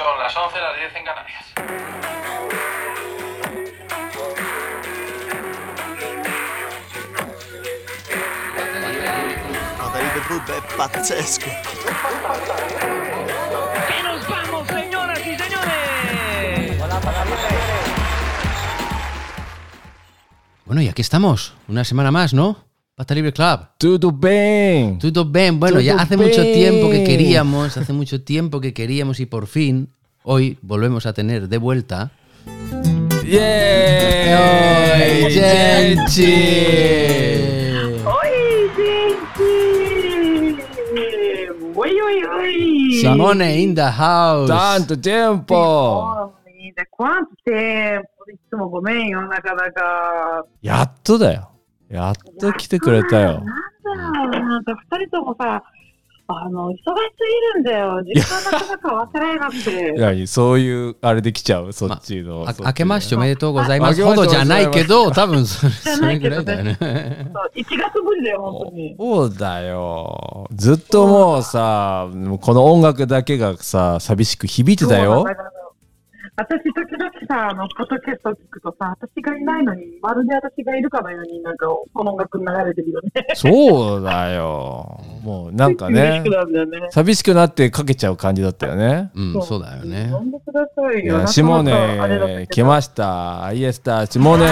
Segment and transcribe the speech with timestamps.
[0.00, 1.44] Son las 11, las 10 en Canarias.
[13.90, 16.78] ¡Y nos vamos, señoras y señores!
[20.64, 22.69] Bueno, y aquí estamos, una semana más, ¿no?
[22.99, 23.59] Pata Libre Club.
[23.77, 24.97] Tudo bem.
[24.99, 25.59] Todo bien.
[25.59, 26.53] Bueno, ya Todo hace mucho bien.
[26.53, 29.89] tiempo que queríamos, hace mucho tiempo que queríamos y por fin,
[30.23, 32.11] hoy volvemos a tener de vuelta.
[33.25, 34.33] Yay!
[35.25, 36.31] ¡Oi, gente!
[38.05, 39.53] Oi, gente!
[41.75, 42.93] Oi, oi, oi!
[43.01, 44.47] Simone in the house.
[44.47, 45.53] Tanto tempo!
[45.55, 48.07] Homem, da quanto tempo!
[48.31, 50.45] いつもごめんよ、なかなか。
[50.61, 51.49] やっとだよ。
[51.90, 53.42] やっと来てくれたよ。
[53.84, 55.64] なんだよ、なんか二人ともさ、
[56.32, 58.02] あの、忙しすぎるんだよ。
[58.04, 59.94] 時間なかなか忘れなくて。
[59.98, 62.44] いや、そういう、あれできちゃう、そっちの。
[62.46, 64.04] あそっち明けましておめでとうございます。
[64.04, 67.30] ほどじゃないけど、多分それじゃそれぐないけどねらいだよね。
[67.34, 68.96] そう1月ぶりだよ、本当に。
[68.96, 70.46] そうだよ。
[70.52, 72.08] ずっともうさ、
[72.40, 75.59] この音楽だけがさ、寂しく響いてたよそう。
[76.40, 83.10] 私、時々さ、あの、ポッドキャスト聞くとさ、私がいないのに、まるで私がいるかのように、なんか、この音楽流れてるよね。
[83.34, 85.02] そうだよ。
[85.22, 86.24] もうなんかね。
[86.92, 89.10] 寂しくなってかけちゃう感じだったよね。
[89.14, 90.08] うん、そうだよね。
[90.10, 91.26] 呼んでくださいよ。
[91.26, 93.44] シモネ、来ました。
[93.44, 94.46] アイエスタ、シモネ。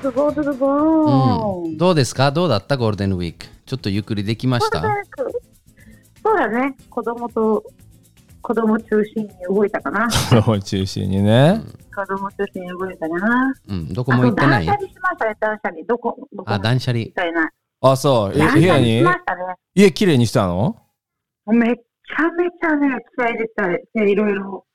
[0.00, 2.30] うん、どうですか？
[2.30, 2.76] どうだった？
[2.76, 3.46] ゴールデンウィーク。
[3.66, 4.80] ちょっとゆっくりできました？
[6.24, 6.74] そうだね。
[6.88, 7.62] 子供と、
[8.40, 10.08] 子供中心に動いたかな。
[10.48, 11.60] を中心にね。
[11.94, 13.54] 子供中心に動いたかな。
[13.68, 14.66] うん、どこも行ってない？
[14.66, 15.84] 断捨離しましたね、断捨離。
[15.86, 16.50] どこ、どこ？
[16.50, 17.12] あ、断捨離み。
[17.12, 17.50] たいな。
[17.82, 18.32] あ、そう。
[18.34, 19.02] え断捨部屋に？
[19.02, 19.42] 離しましたね。
[19.74, 20.76] 家きれいにしたの？
[21.46, 24.66] めっちゃめちゃね、気合い入れたね、いろいろ、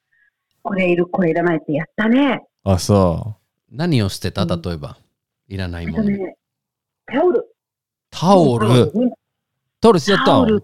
[0.62, 2.46] これいる、これいらないってやったね。
[2.64, 3.36] あ、そ
[3.72, 4.44] 何を捨てた？
[4.44, 4.98] うん例えば。
[5.48, 6.12] いらないもの。
[6.12, 6.36] えっとね、
[7.08, 7.56] タオル。
[8.12, 8.92] タオル？
[9.82, 10.64] タオルしちゃったのタオル。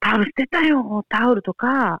[0.00, 1.04] タオル捨てたよ。
[1.08, 2.00] タオルとか、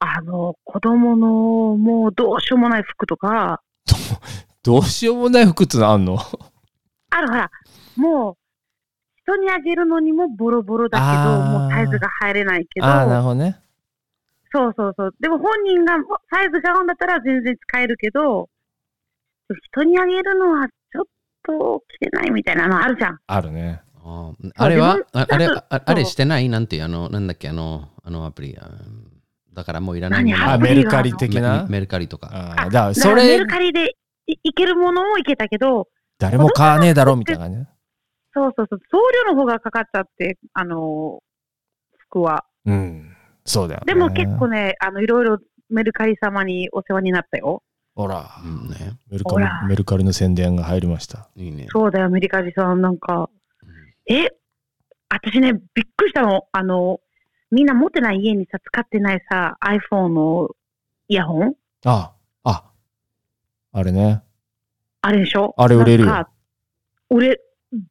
[0.00, 3.60] あの、子供のもうどうしようもない服とか、
[4.62, 6.18] どうしようもない服ってのあんの？
[7.10, 7.50] あるほら、
[7.96, 8.36] もう、
[9.22, 13.60] 人にあげるのにもボロボロだけど、もうサイズが入れないけど、ああ、なるほどね。
[14.52, 15.14] そうそうそう。
[15.20, 15.94] でも本人が
[16.30, 18.48] サイズが合うんだったら全然使えるけど、
[19.72, 21.04] 人にあげるのはちょっ
[21.42, 23.18] と着れないみたいなのあるじゃん。
[23.26, 23.82] あるね。
[24.08, 24.98] ああれは？
[25.12, 26.48] ああれああれしてない？
[26.48, 28.56] なんていうあの、なんだっけ、あの、あのアプリ。
[28.58, 28.70] あ
[29.52, 30.52] だからもういらないもの何？
[30.54, 31.64] あ、メルカリ的な？
[31.64, 32.30] メメルカリとか。
[32.32, 37.68] あそれらメル、カリでいいけるものもいけたけど、誰も買わねえだろ、みたいなね。
[38.34, 41.28] そうそうそう、送料の方がかかっちゃって、あのー
[42.10, 42.44] 服は。
[42.64, 43.14] うん。
[43.44, 43.92] そうだよね。
[43.92, 47.62] でも結構ね、あの、いろいろメルカリ様にお世話になったよ。
[47.94, 48.98] ほら、うんね。
[49.10, 51.28] メルカリメルカリの宣伝が入りました。
[51.36, 51.66] いいね。
[51.70, 53.28] そうだよ、メルカリさん、なんか、
[54.08, 54.30] え、
[55.10, 56.46] 私ね、びっくりしたの。
[56.52, 57.00] あの、
[57.50, 60.50] みんな持ってない家にさ、使ってないさ、iPhone の
[61.08, 61.54] イヤホン？
[61.84, 62.14] あ、
[62.44, 62.70] あ、
[63.72, 64.22] あれね。
[65.02, 65.54] あれでしょ？
[65.56, 66.30] あれ売れるよなんか
[67.10, 67.40] 売れ、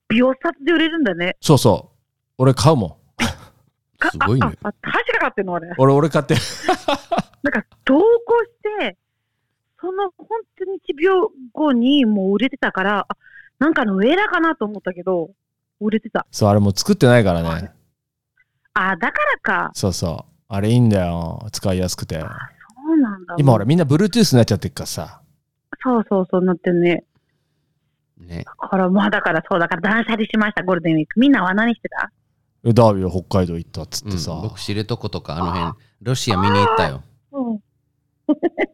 [0.09, 1.37] 秒殺で売れるんだね。
[1.41, 1.97] そうそう。
[2.39, 2.91] 俺買うもん。
[3.97, 5.71] かすごいねあ、あ、あ確か買ってんのあれ。
[5.77, 6.35] 俺、俺買って。
[7.43, 8.03] なんか、投稿
[8.43, 8.97] して、
[9.79, 10.27] その本
[10.57, 13.17] 当に1秒後にもう売れてたから、あ、
[13.59, 15.31] なんかのエラーかなと思ったけど、
[15.79, 16.25] 売れてた。
[16.31, 17.71] そう、あれもう作ってないからね。
[18.73, 19.71] あ、だからか。
[19.73, 20.33] そうそう。
[20.47, 21.47] あれいいんだよ。
[21.51, 22.19] 使いやすくて。
[22.19, 22.25] そ
[22.93, 23.35] うなんだ。
[23.37, 25.21] 今ほら、みんな Bluetooth になっちゃってるからさ。
[25.83, 27.03] そうそうそうなってんね。
[28.17, 28.45] ね。
[28.61, 31.19] だから、まあだからそう、だから断捨離しました、ゴールデンウィーク。
[31.19, 32.11] みんなは何してた？
[32.65, 34.31] えダービーは北海道行ったっつってさ。
[34.31, 37.03] うん、僕、知床とかあの辺、ロシア見に行ったよ。
[37.31, 37.59] うん。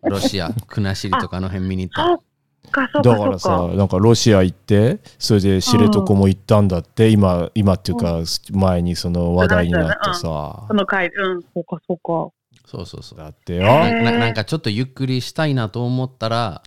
[0.09, 2.23] ロシア、国後とかあの辺見に行った。
[2.71, 3.39] か、そだっか、ら。
[3.39, 8.21] さ、なんかロシア行って、それで知床も行ったんだって、今、今っていうか、
[8.51, 10.73] 前にその話題になってさそ。
[10.73, 12.33] の回、うん、そうか、そうか。
[12.65, 13.19] そうそうそう。
[13.19, 13.63] だってよ。
[13.63, 16.63] なんかちょっとゆっくりしたいなと思ったら、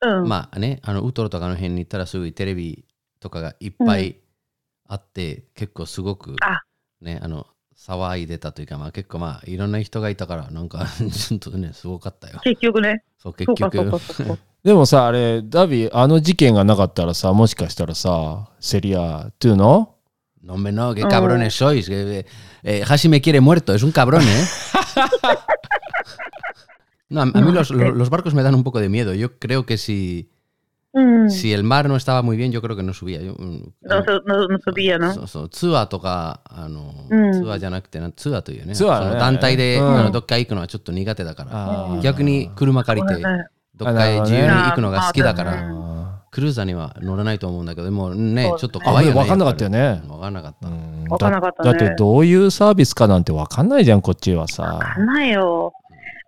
[0.00, 0.28] うん。
[0.28, 2.84] まあね、あのウトロとかの辺に行ったらすごいテレビ
[3.20, 4.16] とかがいっぱい
[4.88, 6.62] あって、結構すごくあ
[7.00, 12.38] ね、あの騒いでたというか、まあ結構まあいろんな人がいたから、なんか ちょっとね、すごかったよ。
[12.42, 13.04] 結局ね。
[13.18, 14.14] そう、結そうか、そう局か、。
[14.14, 14.42] そうか。
[14.64, 19.90] でもさ、あれ、ダビー、あの事件がなかったらさ、もしかしたらさ、セリア、トゥーの
[20.42, 21.86] No, hombre, no, qué cabrones sois.
[21.88, 22.26] que,
[22.64, 24.26] eh, Hashi me quiere muerto, es un cabrón, ¿eh?
[27.08, 29.14] No, a, a mí los, los- los barcos me dan un poco de miedo.
[29.14, 30.28] Yo creo que si,
[30.96, 31.30] うん。
[31.30, 33.20] Si el mar no estaba muy bien, yo creo que no subía.
[33.20, 35.12] Yo, mm, のそのの飛びやな。
[35.12, 43.14] そうそうツアーとかあの、うんツアーじゃなくてなツアーというねツアーねその団体で、うんあのどっか行くのはちょっと苦手だから逆に車借りて
[43.76, 50.02] どっかへ自由に行くのが好きだかあら、あクルーザーには乗らないと思うんだけどでもねそうちょっと怖いよねあ分かんなかったよね。
[50.06, 51.72] 分かんなかった、ーうんわかんなかったね。
[51.72, 54.62] だだってどういうサービスかなんて分かんないじゃんこっちはさ。
[54.62, 55.72] わかんないよ。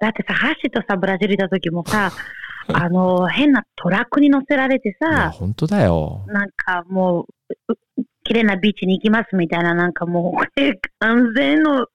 [0.01, 2.13] だってさ、ハッシーとさ、ブラジルいた時もさ、
[2.73, 6.25] あの、変なトラックに乗せられてさ、本当だよ。
[6.27, 7.27] なんかも
[7.69, 7.77] う、う
[8.25, 11.87] 綺麗なビーチに行きますみたいな、なんかもう、え完全の、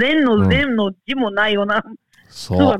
[0.00, 1.82] 全の全の字もないような
[2.28, 2.78] そ人がう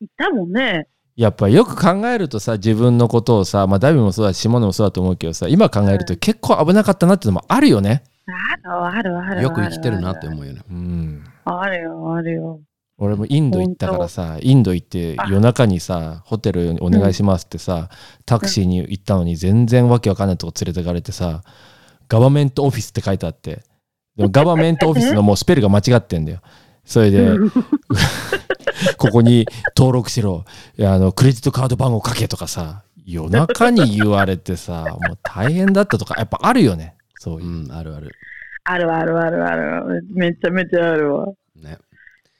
[0.00, 0.88] いいたもんね。
[1.18, 8.04] やっぱよく考えるとさ自分のことをさまあダビもそうだしシモネもそうだと思うけどさ今考えると結構危なかったなってのもあるよね。
[8.28, 9.42] あるあるある。
[9.42, 10.60] よく生きてるなって思うよね。
[10.70, 11.24] うん。
[11.44, 12.60] あるよ、あるよ。
[12.98, 17.88] 俺もインド行ったからさインド行って夜中にさホテルお願いしますってさ、
[18.24, 21.42] タクシーに行ったのに全然わけわかんないとこ連れてかれてさ
[22.06, 23.62] ガバメントオフィスって書いてあって。
[24.14, 26.42] でもガバメントオフィスのもうスペルが間違ってんだよ。
[26.84, 27.28] それで
[28.98, 30.44] ここに登録しろ
[30.80, 38.10] あのクレジットカード番号書けとかさ夜中に言われてさもう大変だったとかやっぱあるよねそういうう、んあるある
[38.64, 40.06] あるあるあるある。
[40.10, 41.26] めちゃめちゃあるわ。
[41.56, 41.78] ね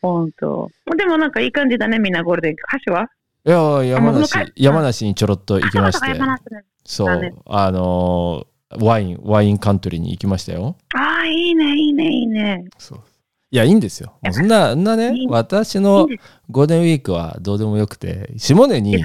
[0.03, 0.71] ほんと。
[0.97, 2.53] でもなんかいい感じだね、みんなゴールデン。
[2.53, 3.09] 歌手は？
[3.47, 10.77] いや山梨山梨にちょろっと行きましてあそうか山梨ねそうだね、あのーワイン、ワインカントリーに行きましたよ。
[10.95, 12.67] ああ、いいね、いいね、いいね。
[12.77, 13.01] そう。
[13.51, 14.19] いや、いいんですよ。
[14.23, 16.07] もうそんな、そんなね私の
[16.51, 19.03] ゴールデンウィークはどうでもよくて、下根に。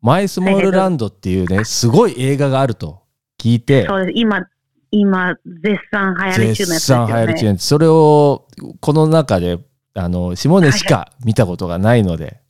[0.00, 3.02] マイスモールランドっていうね、すごい映画があると
[3.38, 4.18] 聞いて、そうです。
[4.18, 4.46] 今、
[4.90, 7.06] 今、絶賛流行り中のやつ絶ですよ、ね。
[7.06, 8.46] 賛流行り中なんですそれを、
[8.80, 9.58] この中で、
[9.94, 12.40] あの、下根しか見たことがないので、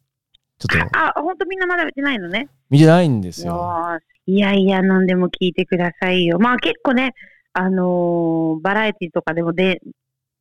[0.59, 2.49] ちょっとあ、本当みんなまだ見てないのね。
[2.69, 3.99] 見てないんですよ。
[4.27, 6.39] いやいや、何でも聞いてくださいよ。
[6.39, 7.15] まあ結構ね、
[7.53, 9.81] あのーバラエティとかでもで、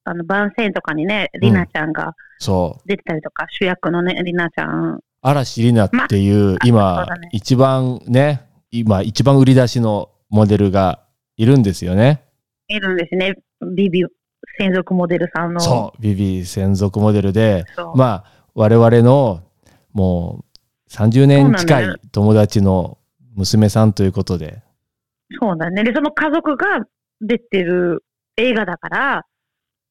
[0.10, 2.88] あの、番宣とかにね、りなちゃんがそう。
[2.88, 5.00] 出てたりとか、主役のね、りなちゃん。
[5.22, 11.04] 嵐里奈っていう、そ今ね、一番ね、今、一番売り出しのモデルが
[11.36, 12.24] いるんですよね。
[12.68, 13.36] いるんですね。
[13.76, 14.06] ビビ
[14.58, 15.60] 専属モデルさんの。
[15.60, 17.66] そう、ビビ専属モデルで、
[17.96, 19.42] まあ、我々の
[19.94, 20.46] も
[20.88, 22.98] う30年近い友達の
[23.36, 24.62] 娘さんということで、
[25.42, 25.84] そうだね。
[25.84, 26.86] で、その家族が
[27.20, 28.04] 出てる
[28.38, 29.26] 映画だから、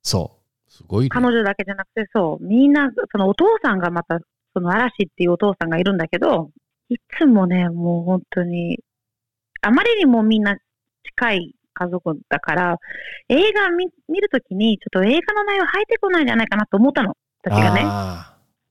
[0.07, 0.37] そ
[0.69, 1.09] すごいね。
[1.11, 4.21] 彼女だけじゃなくて、そう、みんな、そのお父さんがまた、
[4.55, 6.51] その嵐っていうお父さんがいるんだけど、
[6.89, 8.79] いつもね、もう本当に、
[9.63, 10.57] あまりにもみんな
[11.03, 12.79] 近い家族だから、
[13.29, 17.15] 映画見見るときに、ちょっと映画の内容入ってこないんじゃないかなと思ったの、う。
[17.43, 17.81] 私がね。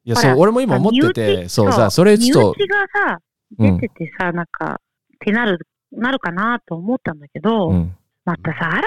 [0.06, 2.78] いや、そう、俺も今思って身て、内そうさ、それちょっと身、内が
[3.08, 3.20] さ、
[3.60, 3.78] うん。
[3.80, 4.80] 出ててさ、なんか、
[5.16, 5.60] ってなる、
[5.92, 8.82] なるかなと思ったんだけど、うん、またさ、嵐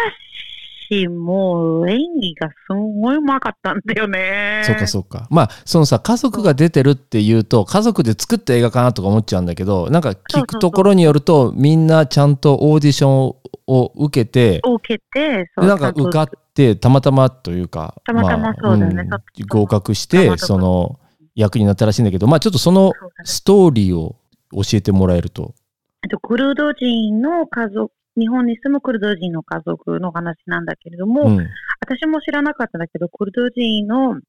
[1.08, 4.62] も演技がすごいうまかったんだよね。
[4.64, 5.26] そうかそうか。
[5.30, 13.34] まあ、そのさ、家族が出てるっていうと、家族で作った映画かなとか思っちゃうんだけど、なんか聞くところによると、みんなちゃんとオーディション
[13.66, 20.98] を受けて、受けて、なんか受かって、たまたまというか、たまたまそうだよねまあちょっと合格して、その
[21.34, 22.92] 役になったらしいんだけど、まあちょっとその
[23.24, 24.16] ストーリーを
[24.52, 25.54] 教えてもらえると。
[26.02, 31.48] えっとクルド人の家族、日本に住むクルド人の家族の話なんだけれども、うん。
[31.80, 34.20] 私も知らなかったんだけど、クルド人の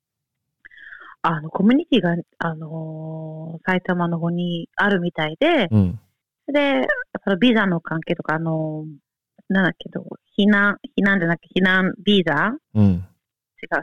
[1.22, 6.00] あのコミュニティが、あのー埼玉の方にあるみたいで、うん。
[6.48, 6.88] で、
[7.24, 10.06] そのビザの関係とか、あのーなんだっけど、
[10.38, 12.56] 避難、避難じゃなくて避難ビザ？
[12.76, 12.86] うん。
[12.86, 13.04] 違う、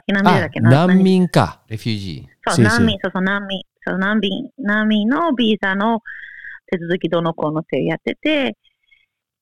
[0.08, 0.86] 避難ビザだあっけ、な？
[0.86, 1.60] 難民か。
[1.68, 6.00] レフュージそう、そう難民、そうそう、難民、そう、難民、難民のビザの
[6.70, 8.56] 手続きどうのこうのってやってて、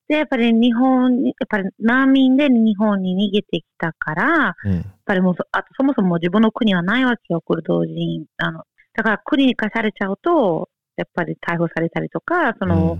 [0.07, 4.85] で、やっぱり日本に、やっぱり難民で日本に逃げてきたから、やっうん。
[5.05, 8.25] ぱりもうそ、あとそもそも自分の国はないわけよ、クルド人。
[8.37, 12.99] あの、だから国に貸されちゃうと、やっぱり逮捕されたりとか、その、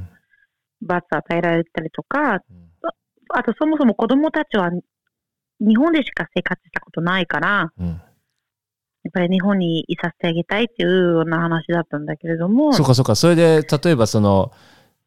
[0.82, 2.42] 罰与えられたりとか、
[3.30, 4.70] あとそもそも子供たちは
[5.60, 7.88] 日本でしか生活したことないから、うん。
[7.88, 13.16] やっぱり日本にいさせてあげたいっていうような話だったんだけれども、そうかそうか。
[13.16, 14.52] それで、例えばその、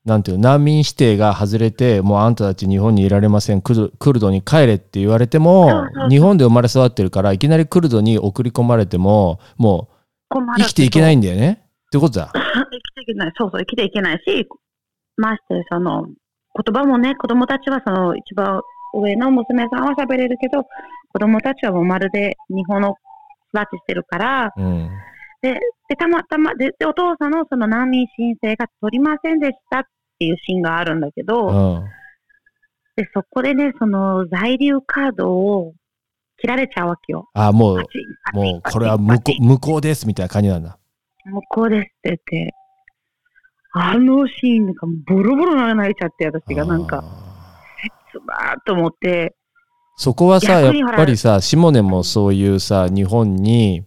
[0.09, 9.91] なんていうの難民指定が外れて、もうあんたたち日本にいられません、クルクルドに帰れって言われても日本で生まれ育ってるから、いきなりクルドに送り込まれても、も
[10.31, 11.61] う生きていけないんだよね。
[11.89, 12.33] ってことだ。
[12.35, 13.33] 生きていけない。
[13.37, 14.49] そうそう、生きていけないし、
[15.17, 16.15] まして、その、言
[16.75, 18.61] 葉もね、子供たちはその一番
[18.95, 20.65] 上の娘さんは喋れるけど、
[21.13, 22.97] 子供たちはもうまるで日本の
[23.55, 24.91] 育ちしてるから、うん。
[25.41, 25.55] で、
[25.89, 29.83] でたまたまで、でお父さんのその難民申請が取りませんでしたっ
[30.19, 31.85] っていうシーンがあるんだけど、うん。
[32.97, 35.75] で、そこでね、その在留カードを
[36.39, 37.29] 切られちゃうわけよ。
[37.35, 37.83] あ、もう
[38.33, 40.77] もう、これは向こパチンう、向こうですみたいな感じなんだ。
[41.25, 42.55] 向こうですって言って、
[43.75, 47.59] あのシーンなんかボロボロ泣いちゃって、私がなんか、あ
[48.11, 49.39] つばーっと思って、ー
[50.01, 53.85] そこはさ、やっぱりさ、シモネもそういうさ、日本に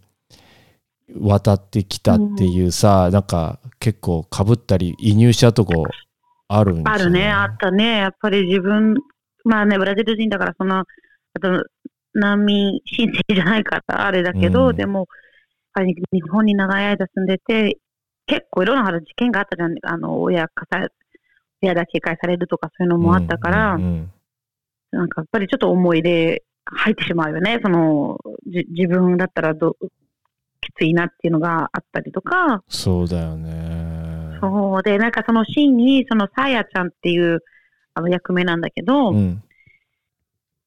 [1.19, 5.85] 渡ってきたっていうさ、なんか結構かぶったり、移入したとこ
[6.57, 7.97] あるんですよあるね、あったね。
[7.99, 8.95] やっぱり自分、
[9.43, 10.85] まあね、ブラジル人だから、その、あ
[11.39, 11.65] と、
[12.13, 15.07] 難民申請じゃないから、あれだけど、うんでも、
[15.75, 17.77] 日本に長い間住んでて、
[18.25, 19.75] 結構いろんな事件があったじゃん。
[19.83, 20.87] あの、親かさ、
[21.61, 24.11] 親だけ返されるとかそういうのもあったから、うんうん
[24.91, 27.59] なんかやっぱりちょっと思い出入ってしまうよね。
[27.63, 29.77] その、じ自分だったらど
[30.59, 34.00] きついなっていうのがあったりとか、そうだよね。
[34.41, 37.39] そうで、なんかそのシーンに、そのさやちゃんっていう
[37.93, 39.43] あの役目なんだけど、うん。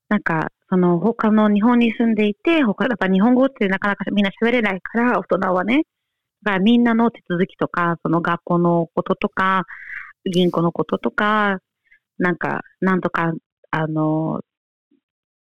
[0.09, 5.83] なんか、その他の日本に住んでいて、他、やっぱ日本語ってなかなかみんな喋れないから、大人はね。
[6.43, 9.65] だからみんなの手続きとか、その学校のこととか、
[10.31, 11.59] 銀行のこととか、
[12.19, 13.33] なんか、なんとか、
[13.71, 14.41] あの、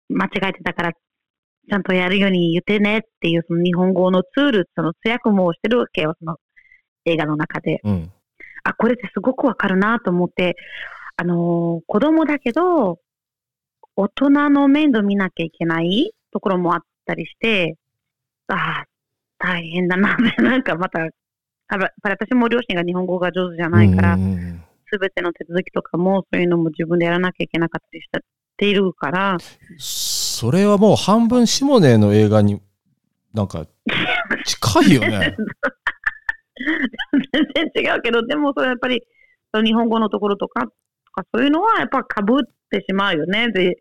[0.09, 6.37] 間違えてたから、ちゃんとやるように言ってねっていう、その日本語のツール、その通訳もしてるわけよ、その
[7.05, 7.81] 映画の中で。
[7.85, 8.13] うん。
[8.65, 10.57] あ、これってすごくわかるなと思って、
[11.17, 12.99] あのー子供だけど、
[13.97, 17.77] 大人の面倒見なきゃいけないところもあったりして、
[18.49, 18.85] ああ、
[19.39, 20.57] 大変だなな。
[20.59, 21.03] んかまた、あ
[21.77, 24.19] やっぱり私も両親が日本語が上手じゃないから
[24.91, 28.09] すべての手続きとかもそういうのも自分でやらなきゃいけなかったりし
[28.57, 29.37] ているから、
[29.79, 32.61] それはもう半分シモネの映画に
[33.33, 33.67] なんか
[34.45, 35.37] 近いよね。
[37.55, 39.03] 全然違うけど、でもそれやっぱり、
[39.53, 40.69] その日本語のところとか、と
[41.13, 43.51] かそういうのはやっぱかぶってしまうよね。
[43.53, 43.79] で、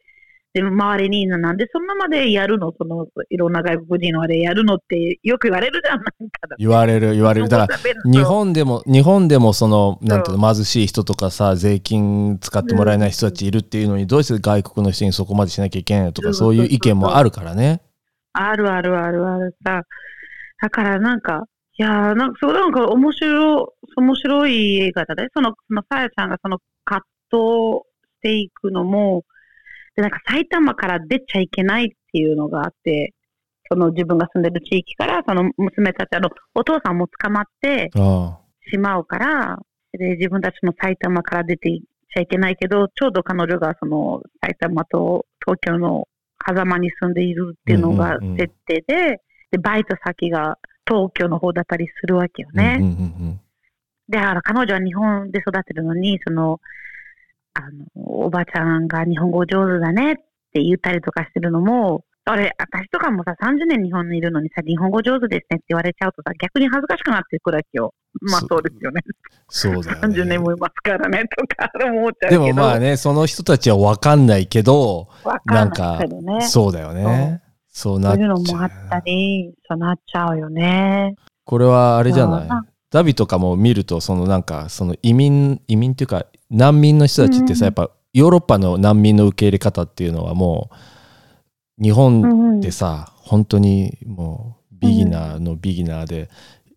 [0.51, 2.73] でも周りに、なんでそんなまでやるの？
[2.75, 5.97] その、いろんな外国人のあれやるのってよく言われるじゃん。
[5.97, 7.49] なんかだ言われる言われる。
[7.49, 17.81] だから日本でも日本でもそのなんていうの貧しい人とかさ税金使ってもらえない人たちいるっていうのにどうして外国の人にそこまでしなきゃいけないのとかうんそういう意見もあるからね。
[18.33, 19.83] あるあるあるあるさ。
[20.61, 21.45] だからなんか、
[21.79, 25.29] いやーなんか、そうなんか面白い、面白い映画だね。
[25.33, 27.39] その、そのさやちゃんがその葛藤
[28.17, 29.23] していくのも、
[29.95, 33.13] で、なんか埼玉から出ちゃいけないっていうのがあって、
[33.71, 39.57] その自分が住んでる地域から、その娘たち、あの、お父さんも捕まってあしまうから、
[39.93, 41.81] で、自分たちも埼玉から出ていっ
[42.13, 46.09] ちゃいけないけど、ちょうど彼女がその埼玉と東京の
[46.45, 49.21] 狭間に住んでいるっていうのがうんうんうん設定で、
[49.51, 50.57] で、バイト先が
[50.89, 52.77] 東京の方だったりするわけよあ、うんうんね。
[52.81, 53.39] うん
[54.09, 56.59] で、だから彼女は日本で育ってるのに、その、
[57.53, 60.15] あの、おばちゃんが日本語上手だねっ
[60.51, 67.93] て言ったりとかしてるのも、あれ、私とかもさ、30年日本にいるのにさ、日本語上手ですねって言われちゃうとさ、逆に恥ずかしくなってくるわけよ。
[68.21, 69.01] まあそうですよね。
[69.47, 70.37] そうだよ30年ね。
[70.39, 72.41] もいますからね、とか思っちゃうけでど。
[72.41, 76.41] もまあねその人たちは分かんないけどわかんなんかないけどね。
[76.41, 77.41] そうだよね。
[77.71, 78.27] そうなっちゃう。
[78.29, 81.15] のもあったり、そうなっちゃうよね。
[81.45, 82.49] これはあれじゃない？
[82.91, 90.71] ダビとかも見るとそのなんかその移民移民っていうか難民の人たちってさ、うんやっぱヨーロッパの難民の受け入れ方っていうのはも
[91.79, 96.29] う日う本んでさ、本当にもうビギナーのビギナーで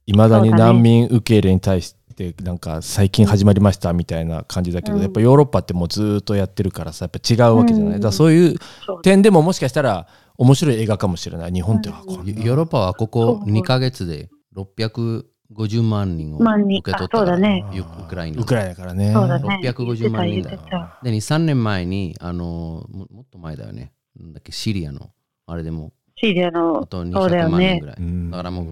[0.07, 5.03] いまだに難民受け入れに対してなんか最近始まりましたみたいな感じだけど、うん。
[5.03, 8.01] やっぱヨーロッパってもうずっとやってるからさやっぱ違うわけじゃない、うん。
[8.01, 8.57] だからそういう
[9.03, 10.07] 点でももしかしたら
[10.39, 11.53] 面白い映画かもしれない。
[11.53, 13.51] 日本ってはこヨーロッパはここそう。
[13.53, 16.81] 2ヶ月で650万人を万人。
[16.81, 17.65] 受け取ったうだね。
[17.73, 18.43] ウウクライナ。
[18.43, 19.12] ウクライナからね。
[19.12, 19.61] そうだね。
[19.62, 20.99] 650万人だ。
[21.03, 23.93] で23年前にあのももっと前だよね。
[24.19, 25.11] なんだっけシリアの
[25.47, 25.93] あれでも。
[26.17, 27.87] シリアあの、とそうだ200よね万人ぐ。
[27.87, 28.31] らい、うん。
[28.31, 28.67] だからもう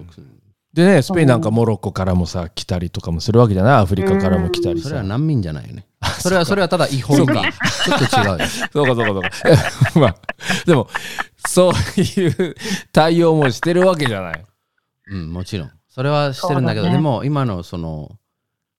[0.73, 3.81] でね、スペインなんかモロッコからもさ、来たりとかもするわけじゃない？
[3.81, 4.87] アフリカからも来たりさ。
[4.87, 5.85] それは難民じゃないよね
[6.19, 8.45] それはそれはただ違法人ちょっと違うよ。
[8.73, 9.29] そうかそうかそうか。
[9.99, 10.15] まあ、
[10.65, 10.87] でも、
[11.47, 12.55] そういう
[12.91, 14.45] 対応もしてるわけじゃない。
[15.11, 15.71] うん、もちろん。
[15.89, 16.93] それはしてるんだけど、ね。
[16.93, 18.17] でも今のその、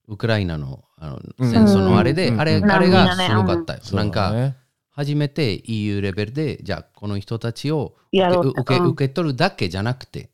[0.09, 1.50] ウクライナのあのうん。
[1.50, 2.41] 戦争のあれで、うん。
[2.41, 2.71] あれうん。
[2.71, 3.81] あれがすごかったよ。
[3.93, 4.57] なんか、ね。
[4.91, 10.31] 初めて EU レベルで、じゃあこの人たちを受け受け取るだけじゃなくて、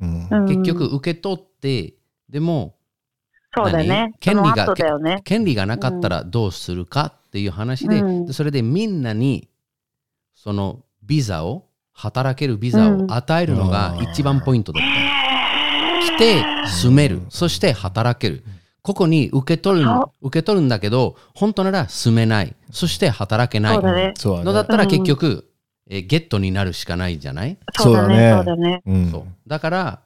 [0.00, 1.94] 結局受け取って、
[2.30, 2.77] でも、
[3.56, 4.12] そうだね何？
[4.20, 5.20] 権利がね。
[5.24, 9.48] 権利がなかったらどうするかっていう話で、うんでそれでみんなに
[10.34, 16.14] そのビザを、働けるビザを与えるのが一番ポイントだった。
[16.14, 18.44] 来て住める、そして働ける。
[18.82, 24.14] ここに受け取るそ受け取るんだけど本当なら住めないそして働けないそうだね。
[24.16, 24.60] そうのだ。
[24.60, 25.50] ったら結局、
[25.90, 28.30] えーゲットになるしかないじゃない、そうだね。
[28.30, 28.82] そだそううだね。
[28.86, 30.00] うんそうだから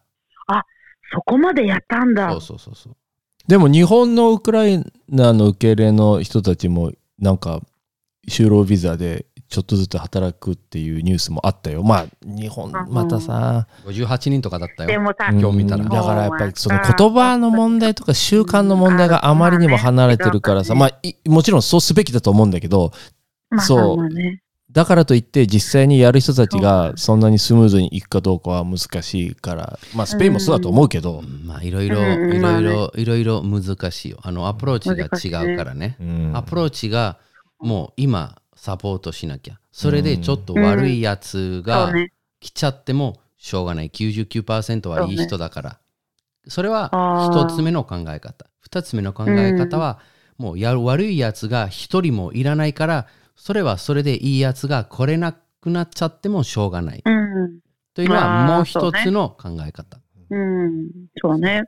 [1.14, 2.30] そこまでやったんだ。
[2.30, 2.96] そうそうそうそう
[3.48, 7.60] でも日本のウクライナの受け入れの人たちもなんか
[8.28, 11.82] 就労ビザでちょっとずつ働くっていうニュースもあったよ。
[11.82, 14.88] まあ日本んまたさ、58人とかだったよ。
[14.88, 15.84] でもさ、うん今日見たら。
[15.84, 20.78] だからやっぱりその言葉の問題とか習慣の問題があまりにも離れてるからさ、うん。
[20.78, 22.92] まあいもちろんそうすべきだと思うんだけど、
[23.50, 23.96] まあそう。
[23.98, 24.41] まあね。
[24.72, 34.18] だからといって実際にやる人たちがそんなにスムーズにいくかどうかは難しいから、まあスペインもそうだと思うけど、まあいろいろうんいろいろいろいろ難しいよ。
[34.22, 35.96] あのアプローチが違うからね。
[36.00, 36.36] うん。
[36.36, 37.18] アプローチが
[37.58, 39.58] もう今サポートしなきゃ。
[39.72, 41.92] それでちょっと悪いやつそが。
[42.42, 43.90] 来ちゃってもしょうがない。
[43.90, 45.78] 99%はいい人だから。
[46.48, 48.46] それはあー一つ目の考え方。
[48.60, 50.00] 二つ目の考え方は
[50.38, 57.60] もうやる悪いやつが一人もいらないからそれはそれでいいやつが来れなくなっちゃってもしょうがないうん。
[57.94, 60.90] というのはもう一つの考え方うん。
[61.20, 61.64] そうね。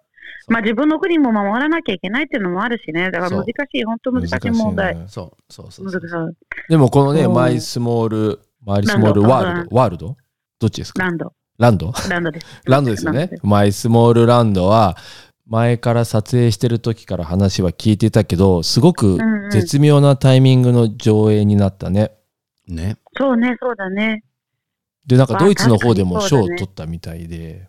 [0.49, 3.11] まあ自分の国も守らなきゃいけないっていうのもあるしね。
[3.11, 4.97] だから難しい、本当難しい問題。
[4.97, 6.37] ねそうそうそう難そう。
[6.69, 10.17] でもこのね、うんマイスモール、マイスモールワールド、ワールド？
[10.59, 11.03] どっちですか？
[11.03, 11.33] ランド。
[11.59, 11.93] ランド？
[12.09, 12.47] ランドです。
[12.65, 13.31] ランドですよね。
[13.43, 14.97] マイスモールランドは、
[15.47, 22.13] 前から撮影してる時から話は聞いてたけど、すごくうんうん絶妙なタイミングの上映になったね。
[22.67, 24.25] ねそうね、そうだね。
[25.07, 27.69] で、なんかドイツの方でも賞を取ったみたいで。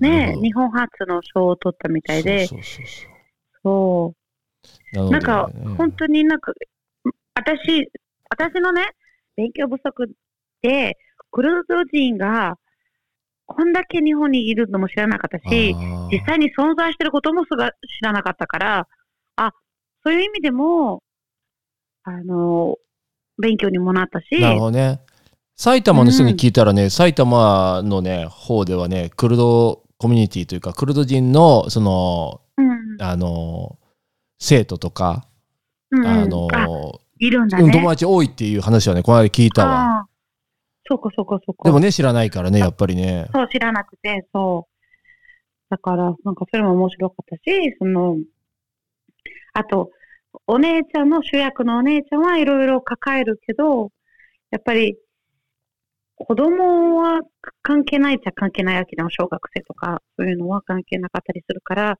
[0.00, 3.02] ねるほど日本初の賞を取ったみたいで、そうそうそうそ
[3.62, 4.14] そ
[4.96, 5.10] うう。
[5.10, 6.52] なんか、ね本当になんか、
[7.34, 7.88] 私、
[8.28, 8.88] 私のね、
[9.36, 10.12] 勉強不足
[10.60, 10.98] で、
[11.30, 12.58] クルド人が、
[13.52, 15.74] こんだけ日本にいるのも知らなかったし、
[16.10, 18.88] 実際に存在してることもすが知らなかったから、
[19.36, 19.52] あ、
[20.04, 21.02] そういう意味でも、
[22.04, 22.76] あの、
[23.40, 25.00] 勉強にもなったし、なるほどね。
[25.56, 33.78] 埼玉の人に聞いたらね、埼玉のね、方ではね、クルドコミュニティというか、クルド人の、その、うん、あの、
[34.40, 35.28] 生徒とか、
[35.90, 36.66] うん、あの、あ
[37.20, 37.72] いるんだうんね。
[37.72, 40.08] 友達多いっていう話はね、この間聞いたわ。
[40.88, 41.64] そうか、そうか、そうか。
[41.64, 43.26] でもね、知らないからね、やっぱりね。
[43.32, 44.72] そう、知らなくて、そう。
[45.70, 48.16] だから、なんかそれも面白かったし、その、
[49.54, 49.90] あと、
[50.46, 53.90] お姉ちゃんの主役のお姉ちゃんはいろいろ抱えるけど、
[54.50, 54.96] やっぱり、
[56.16, 57.20] 子供は
[57.62, 61.98] 関係ないっちゃ関係ないわけでも、小学生とか、そういうのは関係なかったりするから、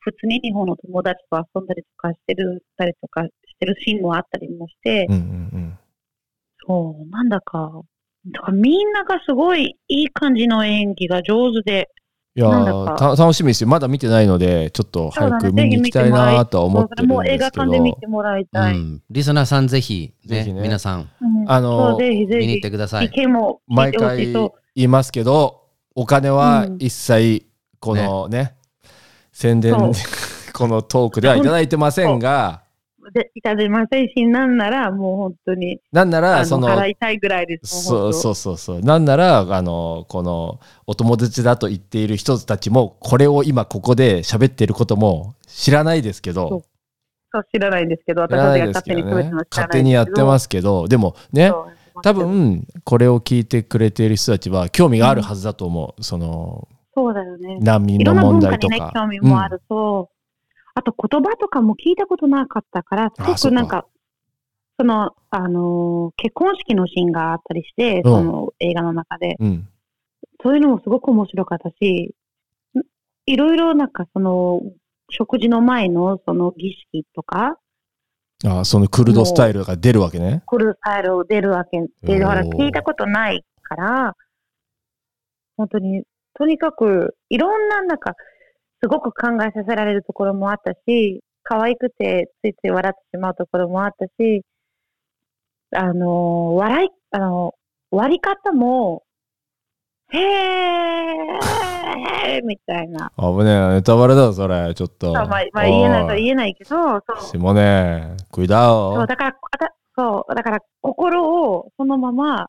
[0.00, 5.78] 普通に日本の友達と遊んだりとかしてる、たりとかしてるシーンもあったりもして、うんうん
[6.66, 7.80] そう、なんだか、
[8.32, 11.90] だからみんながすごいいい感じの演技が上手で、
[12.34, 13.68] いやなんだかーた楽しみですよ。
[13.68, 17.64] まだ見てないので、ちょっと早く見に行きたいなとは思ってるんもう映画ですけど。
[17.64, 18.74] 館で見てもらいたい。
[18.74, 23.10] うん、リスナーさんぜひ,、ねぜひね皆さんうんあのぜひぜ見に行ひってください意。
[23.10, 24.32] 見も聞い毎回。
[24.32, 24.52] 言
[24.84, 25.62] いますけど、
[25.96, 27.46] お金はうん一切
[27.80, 28.54] このね、
[29.32, 29.92] 宣伝そう、
[30.54, 32.62] このトークではいただいてませんが、
[33.12, 37.84] でいただきませんし、なんならもう本当に、なんなあら、その、の払いたいぐらいです。
[37.84, 38.80] そうそうそうそう。
[38.80, 46.64] なんなら、あの、この、お友達だと言っている人たちも、これを今ここで喋っていることも知らないですけそうど、
[47.32, 49.30] そう知らないんですけど、私たちが勝手に喋ってるの。
[49.30, 51.52] 知ら勝ない手にやってますすけど、でもね、
[52.02, 56.02] 多、分、これを聞いてくれている人たちは興味があるはずだと思う。
[56.02, 57.58] その、そうだよね。
[57.60, 59.00] 難民のいろんな問題と文化にね、か。
[59.00, 60.10] 興味もあると、
[60.78, 63.84] あと言葉とかも聞いたことなかったから、すごくなんか、
[64.78, 69.46] その、あのー結婚式のシーンがあったりして、うんその映画の中で、うん。
[69.48, 69.68] うん。
[70.40, 72.14] そういうのもすごく面白かったし、
[72.76, 72.80] ん
[73.26, 74.62] いろいろなんかその、
[75.10, 77.58] 食事の前のその儀式とか、
[78.44, 80.44] あそのクルドスタイルが出るわけね。
[80.46, 84.16] コルスタイルを出るわけで、おーほら、聞いたことないから、
[85.56, 88.14] 本当に、とにかく、いろんな、なんか、
[88.82, 94.42] すごく考えさせられるところもあったし、可愛くてついつい笑ってしまうところもあったし、
[95.74, 97.54] あの、笑い、あの、
[97.90, 99.02] 割り方も、
[100.10, 103.12] へーみたいな。
[103.18, 104.74] 危ねえ、ネタバレだぞ、それ。
[104.74, 105.12] ちょっと。
[105.12, 107.02] まあ、まあ言えないと言えないけど、そう。
[107.30, 109.06] シモネ、食いだそう、よ。
[109.06, 109.36] だから、
[109.96, 112.48] そう、だから、心をそのまま、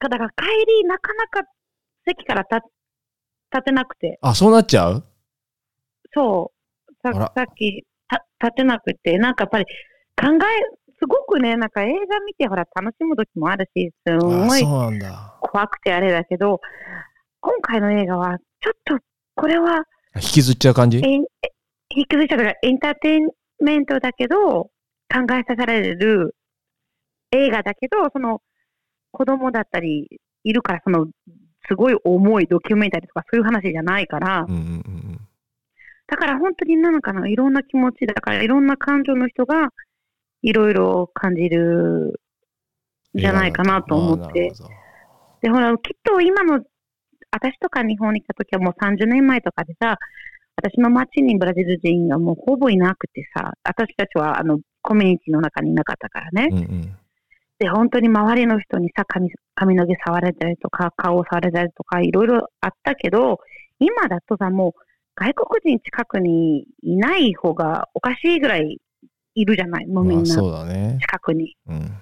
[0.00, 1.48] だから帰り、なかなか
[2.06, 2.68] 席から立
[3.54, 5.04] 立てなくて、あ、そうなっちゃう？
[6.12, 6.52] そ
[6.88, 7.32] う、さあら。
[7.36, 9.64] さっきた立てなくて、なんかやっぱり
[10.20, 10.40] 考え、
[10.98, 15.38] すごくね、なんか映画見て、ほら、楽しむ時もあるし、すあごいそうなんだ。
[15.40, 16.60] 怖くてあれだけど、
[17.40, 18.98] 今回の映画は、ちょっと、
[19.36, 19.84] これは、
[20.16, 20.98] 引きずっちゃう感じ？
[20.98, 21.24] え引
[21.90, 23.28] ひっくりしたからエンターテイン
[23.60, 24.70] メントだけど、考
[25.32, 26.36] えさせられる
[27.30, 28.40] 映画だけど、その
[29.12, 30.08] 子供だったり
[30.42, 31.06] いるから、その
[31.68, 35.20] すごい重いドキュメンタリーとかそういう話じゃないから、うんうんうん
[36.06, 39.70] だから本当になんかな、いろんな気持ちだから、いろんな感情の人が
[40.42, 42.20] いろいろ感じる
[43.16, 44.52] んじゃないかなと思って。
[45.40, 46.62] で、ほら、きっと今の、
[47.30, 49.96] 私とか日本に来た時はもう30年前とかでさ、
[50.56, 56.48] 私の街にブラジル人がもうほぼいなくてさ、私たちはあのコミュニティの中にいなかったからね。
[56.50, 56.96] うんうん
[57.58, 63.38] で、本当に周りの人にさ、髪髪の毛触られたりとか、顔を触られたりとか、いろいろあったけど、
[63.78, 64.72] 今だとさ、もう
[65.14, 68.80] 外国人近くにいない方がおかしいぐらい
[69.34, 70.98] いるじゃない、もうみんなまあそうだね。
[71.00, 71.56] 近くに。
[71.66, 71.92] うん。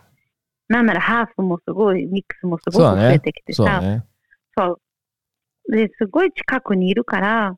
[0.68, 4.04] なんならハーフもすごい、ミックスもすごく増えてきてさ、そうだね。
[4.56, 4.78] そ
[5.68, 5.76] う。
[5.76, 7.54] で、すごい近くにいるから、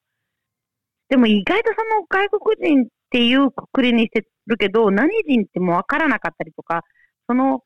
[1.09, 6.83] でも意外とその外国人っていうくくりにしてるけど、何人ってもわからなかったりとか、
[7.29, 7.61] その、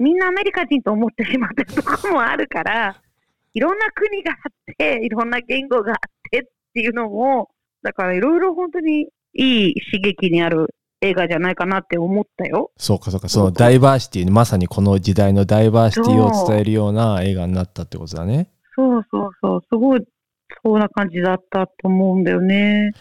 [0.00, 2.96] みんなアメリカ人と思ってしまってるところもあるから、
[3.52, 5.98] いろんな国があって、いろんな言語があっ
[6.30, 7.50] てっていうのも、
[7.82, 12.70] だからいろいろ本当にいい刺激にある映画じゃないかなって思ったよ。
[12.78, 13.28] そうかそうか。
[13.28, 18.48] そのダイバーシティ、まさにこの時代のダイバーシティを伝えるような映画になったってことだね。
[18.74, 20.04] そうそうそう、すごい、
[20.64, 22.92] そんな感じだったと思うんだよね。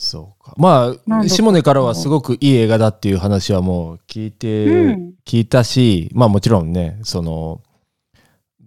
[0.00, 0.54] そうか。
[0.56, 7.60] まあ、下根からはすごくいい映画だっていう話はもう聞いて、うん聞いたし、まあもちろんね、その、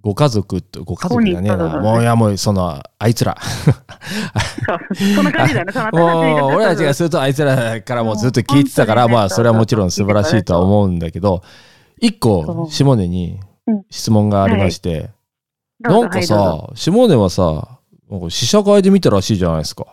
[0.02, 1.80] ご家族と、ご家族じゃねえな。
[1.80, 3.36] もういやもうその、あいつら。
[5.15, 5.74] そんな感じだよね。
[5.91, 11.41] もう俺たちがするとあいつらからもずっと聞いてたから、まあそれはもちろん素晴らしいとは思うんだけど、
[12.00, 15.10] 一そ個、う下根にうん質問がありまして、
[15.80, 17.80] なんかさ、下根はさ、
[18.30, 19.86] 試写会で見たらしいじゃないですか。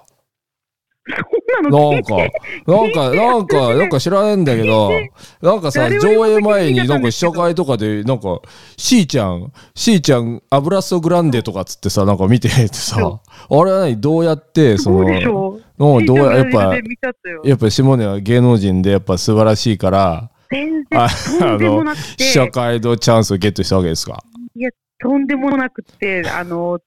[1.61, 1.93] なの？
[1.93, 2.17] なんか、
[2.67, 4.91] なんか、なんか、なんか知らないんだけど、
[5.43, 8.41] なんかさ、上映前になんか試写会とかで、なんか、
[8.77, 14.01] しーちゃん、しーちゃん、アブラッソグランデとかっつってさ、なんか見ててさ、そあれは何？
[14.01, 15.05] どうやって、その、
[15.79, 16.75] のどうや、やっぱ
[17.45, 24.23] やっぱ下根は芸能人でやっぱ素晴らしいから、全あ然とんでもなく試写て、会のチャンスをゲットしたわけですか？
[25.01, 26.81] とんでもなくて、あの、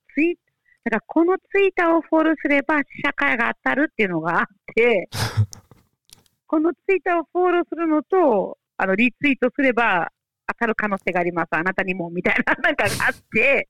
[0.83, 5.09] だからこのツイッターをフォローすれば試写会が当たるっていうのがあって、
[6.47, 10.11] このツイッターをフォローするのと、あの、リツイートすれば
[10.47, 11.49] 当たる可能性があります。
[11.51, 13.69] あなたにも、みたいな、なんかがあって、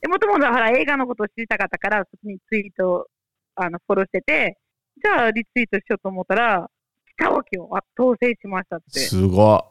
[0.00, 3.08] でもともと映画のことを知りたかったから、そっちにツイート
[3.56, 4.58] あのフォローしてて、
[5.02, 6.70] じゃあリツイートしようと思ったら、
[7.18, 7.68] 来たわけよ。
[7.72, 9.00] あ当選しましたって。
[9.00, 9.64] すご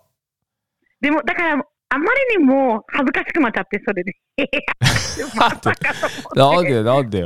[1.01, 4.13] でも、だから、あまりにも恥ずかしくなっちゃって、それで。
[5.35, 6.07] まさかと
[6.49, 6.65] 思い。
[6.65, 7.25] ってなんで、 なんでよ。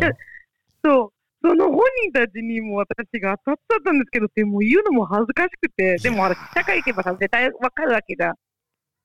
[0.84, 1.14] そう。
[1.46, 8.34] その本人たちにも私が当たっちゃったんですけど、でも言うのも恥ずかしくて、でもあれ、試写会行けばさ、絶対わかるわけだ。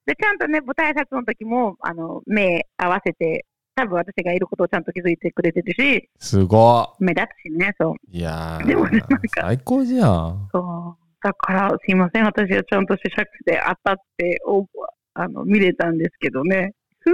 [0.06, 3.44] で、ちゃんとね、舞台挨拶の時も、あの、目合わせて、
[3.74, 7.94] 多分私がいることをちゃんと気づいてくれてるし、すご目立つしね、そう。
[8.12, 8.18] い。
[8.18, 10.48] いやでもねなんー、か最高じゃん。
[10.52, 11.04] そう。
[11.22, 14.64] だから、すいません、私はちゃんと試写会で当たって、お
[15.20, 16.74] あの、見れたんですけどね。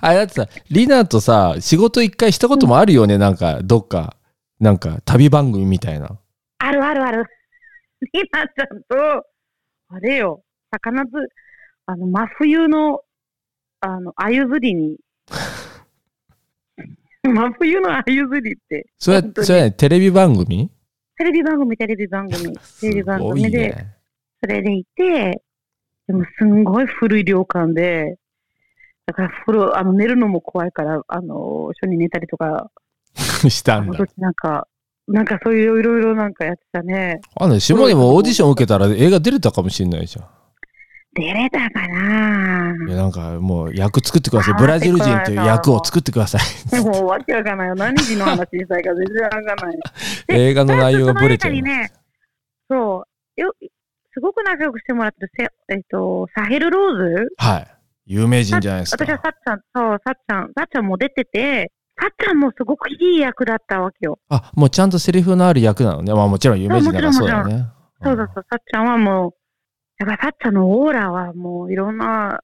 [0.00, 4.16] あれだってさ、リナとさ、仕事一回したこともあるよね、なんか、どっか。
[4.58, 6.18] なんか、旅番組みたいな。
[6.58, 7.26] あるあるある。
[8.12, 9.24] リナちゃんと、
[9.88, 10.42] あれよ、
[10.72, 11.10] 魚ず、
[11.86, 13.04] あの、真冬の、
[13.78, 14.98] あの、鮎釣りに、
[17.22, 20.72] 真冬の鮎釣りって、それそれ、テレビ番組？
[21.16, 23.94] テレビ番組、テレビ番組、テレビ番組で、ね。
[24.42, 25.40] それでいて、
[26.10, 28.16] でもすんごい古い旅館で、
[29.06, 32.68] だから風呂、あの、寝るのも怖いから、あの、一緒に寝たりとか、
[33.48, 33.98] したんだ。
[34.18, 34.66] なんか、
[35.06, 37.20] なんかそういういろいろなんかやってたね。
[37.36, 40.26] あの、下でもオーディション受けたら映画出れたかもしれないじゃん。
[41.14, 44.54] 出れたかないや、なんかもう役作ってください。
[44.54, 46.80] ブラジル人という役を作ってください。
[46.80, 47.76] もうわけわかんないよ。
[47.76, 49.56] 何時の話したいか全然わかんない。
[50.26, 51.52] で 映画の内容がブレちゃう
[52.68, 53.04] そ
[53.36, 53.54] う、よ
[54.12, 57.34] すごく仲良くしてもらってるせ、えっと、サヘル・ローズ？
[57.36, 57.66] はい。
[58.06, 59.10] 有名人じゃないですか私。
[59.10, 61.70] はさっちゃん、そう、さっちゃん、さっちゃんも出てて、
[62.00, 64.18] さっちゃんもすごくいい役だったわけよ。
[64.28, 66.12] あ、もうちゃんとセリフのある役なのね。
[66.12, 67.66] まあもちろん有名人だからそうだよね。
[68.02, 69.32] そうそうそう、さっちゃんはもう、
[69.98, 72.40] やっぱりさっちゃんのオーラはもういろんな、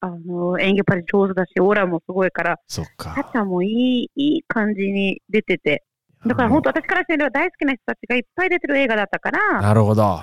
[0.00, 3.30] あの、演技やっぱり上手だし、オーラもすごいから、そっさっか。
[3.32, 5.84] ちゃんもいい、いい感じに出てて、
[6.24, 10.20] だから本当私からしてみれば大好きな人たちがいっぱい出てる映画だったから、なるほど。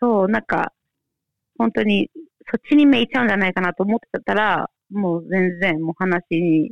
[0.00, 0.72] そう、なんか、
[1.58, 2.10] 本当に
[2.50, 6.68] そっちに目いっちゃうんじゃないかなと思ってたら、もう全然もう話に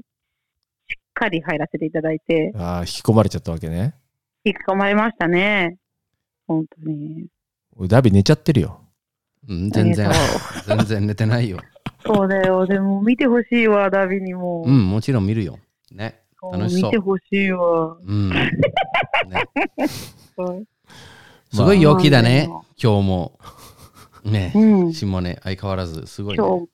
[0.88, 3.94] しかり入らせていただいて、ああ、引き込まれちゃったわけね。
[4.44, 5.78] 引き込まれましたね。
[6.46, 7.26] 本当に。
[7.88, 8.80] ダビ寝ちゃってるよ。
[9.48, 10.10] うん、全然
[10.66, 11.58] 全然寝てないよ。
[12.04, 12.66] そうだよ。
[12.66, 14.64] でも見てほしいわ、ダビにも。
[14.66, 15.58] うん、もちろん見るよ。
[15.90, 16.20] ね。
[16.42, 17.96] 楽しそう見てほしいわ。
[18.04, 18.30] うん。
[18.30, 18.48] ね、
[21.52, 23.38] すごい陽気だねまあ、今日も。
[24.24, 24.92] ねう、ん。
[24.92, 26.44] 下ね、相変わらず、すごい、ね。
[26.44, 26.68] 今日、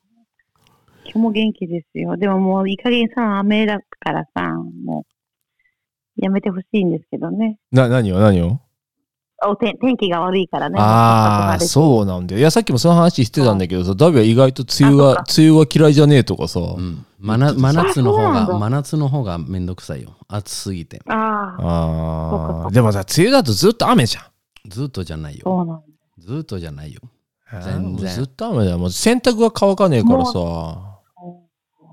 [1.05, 2.15] 今日も元気ですよ。
[2.15, 4.53] でももういい加減さ、雨だからさ、
[4.85, 5.05] も
[6.17, 7.57] う、やめてほしいんですけどね。
[7.71, 8.59] な、何を何を？
[9.41, 10.77] お天天気が悪いからね。
[10.77, 12.39] ああ、そうなんだよ。
[12.39, 16.59] いや、さっきもその話してたんだけどさ、ダビは意外と梅雨があ、梅雨は嫌いじゃねえとかさ。
[16.59, 20.17] うん、真夏真夏の方が、真夏の方がめんどくさいよ。
[20.27, 21.01] 暑すぎて。
[21.07, 24.23] ああ、でもさ、梅雨だとずっと雨じゃん。
[24.69, 25.41] ずっとじゃないよ。
[25.43, 25.83] そうなんだ。
[26.19, 27.01] ずっとじゃないよ。
[27.51, 28.77] 全全然ずっと雨だよ。
[28.77, 30.31] もう洗濯が乾かねえからさ。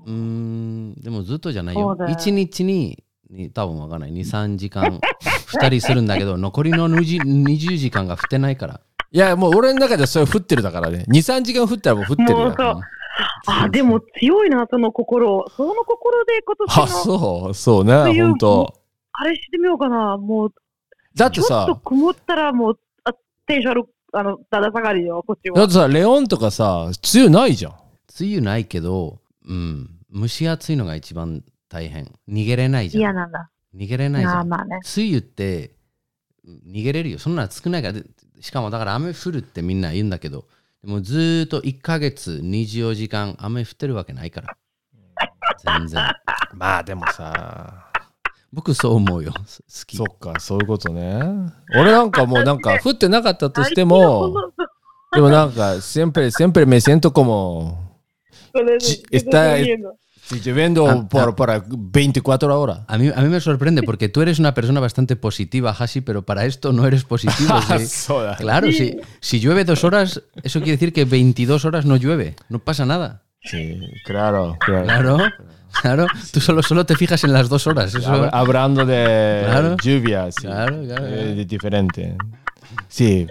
[0.05, 4.13] うーん、でもずっとじゃないよ一日に、に多分わかんない。
[4.13, 8.79] 2、3時間、2人するんだけど、 残りの20 20時間が降ってないから。
[9.11, 11.05] いや、もう俺の中でそれ降ってるだからね。
[11.09, 12.55] 2、3時間降ったらもう降ってるよもう。
[12.57, 12.81] そう
[13.47, 15.45] あ、でも強いな、その心。
[15.55, 18.73] その心で今あ、年の、そう、そうね、梅雨ほんと。
[19.13, 20.17] あれしてみようかな。
[20.17, 20.53] もう、
[21.17, 23.13] だってさと、曇ったらもう、あ
[23.45, 25.67] テンションある、あの、だだ下がりよ、こっちはだっ。
[25.67, 27.73] てさ、レオンとかさ、梅雨ないじゃん。
[28.19, 32.11] 梅雨ないけど、うん、蒸し暑いのが一番大変。
[32.29, 33.01] 逃げれないじゃん。
[33.01, 33.49] 嫌なんだ。
[33.75, 34.47] 逃げれないじゃん。
[34.47, 34.79] まあね。
[34.97, 35.75] 梅雨って
[36.45, 37.19] うん逃げれるよ。
[37.19, 37.93] そんなの少ないから。
[37.93, 38.03] で
[38.39, 40.45] しかもだから雨降るってみんな言うんだけど、
[40.83, 44.57] でもずーっと1ヶ月24時間雨降ってるわけないから。
[45.57, 46.03] 全然。
[46.53, 47.86] まあでもさ、
[48.52, 49.32] 僕そう思うよ。
[49.46, 50.04] す好きそ。
[50.04, 51.20] っか、そういうことね。
[51.74, 54.34] 俺なんかもうなんか降ってなかったとしても、
[55.14, 57.98] でもなんか、siempre, siempre me siento como,
[58.80, 59.56] Sí, está-
[60.24, 62.80] si lloviendo por, por 24 horas.
[62.86, 66.22] A mí, a mí me sorprende porque tú eres una persona bastante positiva, Hashi, pero
[66.22, 67.50] para esto no eres positivo.
[67.52, 67.86] Ah, sí.
[67.86, 68.36] soda.
[68.36, 72.36] Claro, si, si llueve dos horas, eso quiere decir que 22 horas no llueve.
[72.48, 73.22] No pasa nada.
[73.47, 74.85] Sí, claro, claro.
[74.85, 75.17] Claro,
[75.81, 76.05] claro.
[76.31, 77.93] Tú solo, solo te fijas en las dos horas.
[77.93, 78.29] Eso...
[78.31, 80.35] Hablando de claro, lluvias.
[80.35, 80.47] Sí.
[80.47, 81.05] Claro, claro.
[81.07, 82.17] Eh, diferente.
[82.87, 83.27] Sí.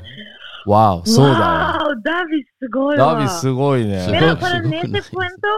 [0.65, 1.79] Wow, soda.
[1.79, 2.97] Wow, David Sugoy.
[2.97, 3.85] David Sugoy.
[4.11, 5.49] Pero, pero en este cuento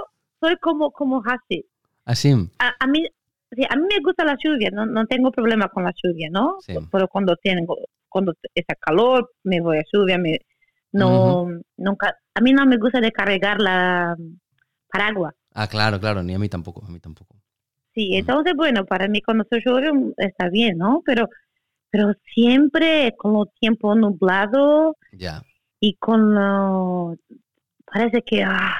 [0.40, 1.62] soy como, como Hassim.
[2.04, 2.50] Hassim.
[2.58, 5.92] A, a, mí, a mí me gusta la lluvia, no, no tengo problema con la
[6.02, 6.56] lluvia, ¿no?
[6.60, 6.74] Sí.
[6.90, 7.76] Pero cuando tengo
[8.08, 10.40] cuando está calor, me voy a lluvia, me,
[10.92, 11.62] no, uh -huh.
[11.76, 14.16] nunca, a mí no me gusta de cargar la,
[14.88, 15.34] paraguas.
[15.54, 16.22] Ah, claro, claro.
[16.22, 16.84] Ni a mí tampoco.
[16.84, 17.36] A mí tampoco.
[17.94, 21.02] Sí, entonces, bueno, para mí cuando se llueve mm, está bien, ¿no?
[21.04, 21.28] Pero,
[21.90, 25.42] pero siempre con el tiempo nublado Ya.
[25.80, 27.16] y con lo,
[27.86, 28.76] parece que, ah,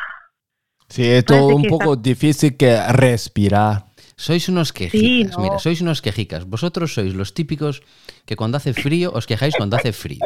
[0.88, 3.87] Sí, es todo un poco difícil que respirar.
[4.20, 5.44] Sois unos quejicas, ¿no?
[5.44, 6.44] mira, sois unos quejicas.
[6.44, 7.82] Vosotros sois los típicos
[8.26, 10.18] que cuando hace frío os quejáis cuando hace frío.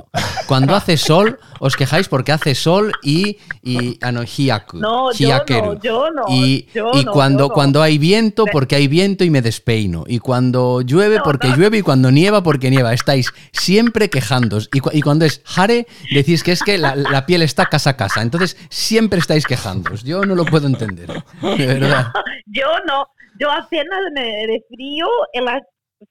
[0.47, 5.29] Cuando hace sol os quejáis porque hace sol y, y ah, no, hiaku, no, yo
[5.47, 9.25] no, yo no, Y, yo y no, cuando, yo cuando hay viento, porque hay viento
[9.25, 10.05] y me despeino.
[10.09, 11.77] Y cuando llueve, porque llueve.
[11.79, 12.95] Y cuando nieva, porque nieva.
[12.95, 14.71] Estáis siempre quejándos.
[14.73, 17.91] Y, cu- y cuando es jare, decís que es que la, la piel está casa
[17.91, 18.23] a casa.
[18.23, 20.03] Entonces siempre estáis quejándos.
[20.03, 21.09] Yo no lo puedo entender.
[21.43, 22.11] De verdad.
[22.47, 23.07] Yo no,
[23.41, 25.61] yo apenas me de frío, en la,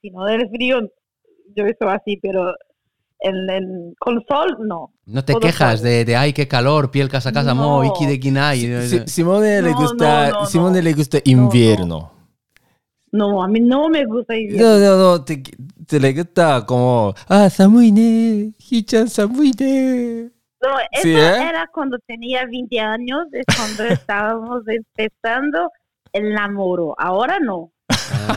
[0.00, 0.80] si no del frío,
[1.54, 2.54] yo eso así, pero
[3.20, 4.92] en, en- con sol no.
[5.06, 7.94] No te Todo quejas de, de ay, qué calor, piel casa a casa, mo, No.
[7.94, 8.58] iki de kinai.
[8.88, 10.84] Si- Simone le No, gusta, no, no, Simone no.
[10.84, 12.10] le gusta invierno.
[13.12, 14.58] No, a mí no me gusta ir.
[14.60, 15.42] No, no, no, te,
[15.86, 20.30] te le gusta como, ah, samui ne, Hichan samui ne.
[20.62, 21.48] No, eso Sí, ¿eh?
[21.50, 25.68] era cuando tenía 20 años, es cuando estábamos empezando
[26.12, 26.94] el amor.
[26.98, 27.72] Ahora no.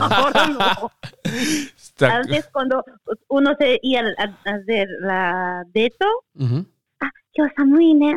[0.00, 0.92] Ahora no.
[2.00, 2.84] Antes cuando
[3.28, 6.06] uno se iba a hacer la deto,
[6.38, 6.66] Ujú.
[7.38, 8.14] 今日寒いね、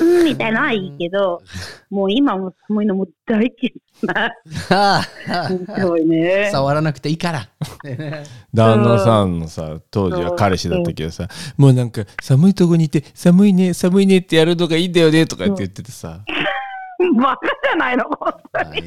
[0.00, 1.42] うんうん、うんみたいなのはいいけど、
[1.90, 3.74] もう今も寒いのも大嫌い
[4.06, 5.02] な。
[5.74, 6.48] すごいね。
[6.52, 7.48] 触らなくていいから。
[8.54, 16.20] 旦那さんのさ、当時は彼氏だったけどさ、もうなんか寒いとこにいて、寒いね、寒いねってやるのがいいんだよねとかって言っててさ、
[17.16, 18.80] バカじゃないの本当にはい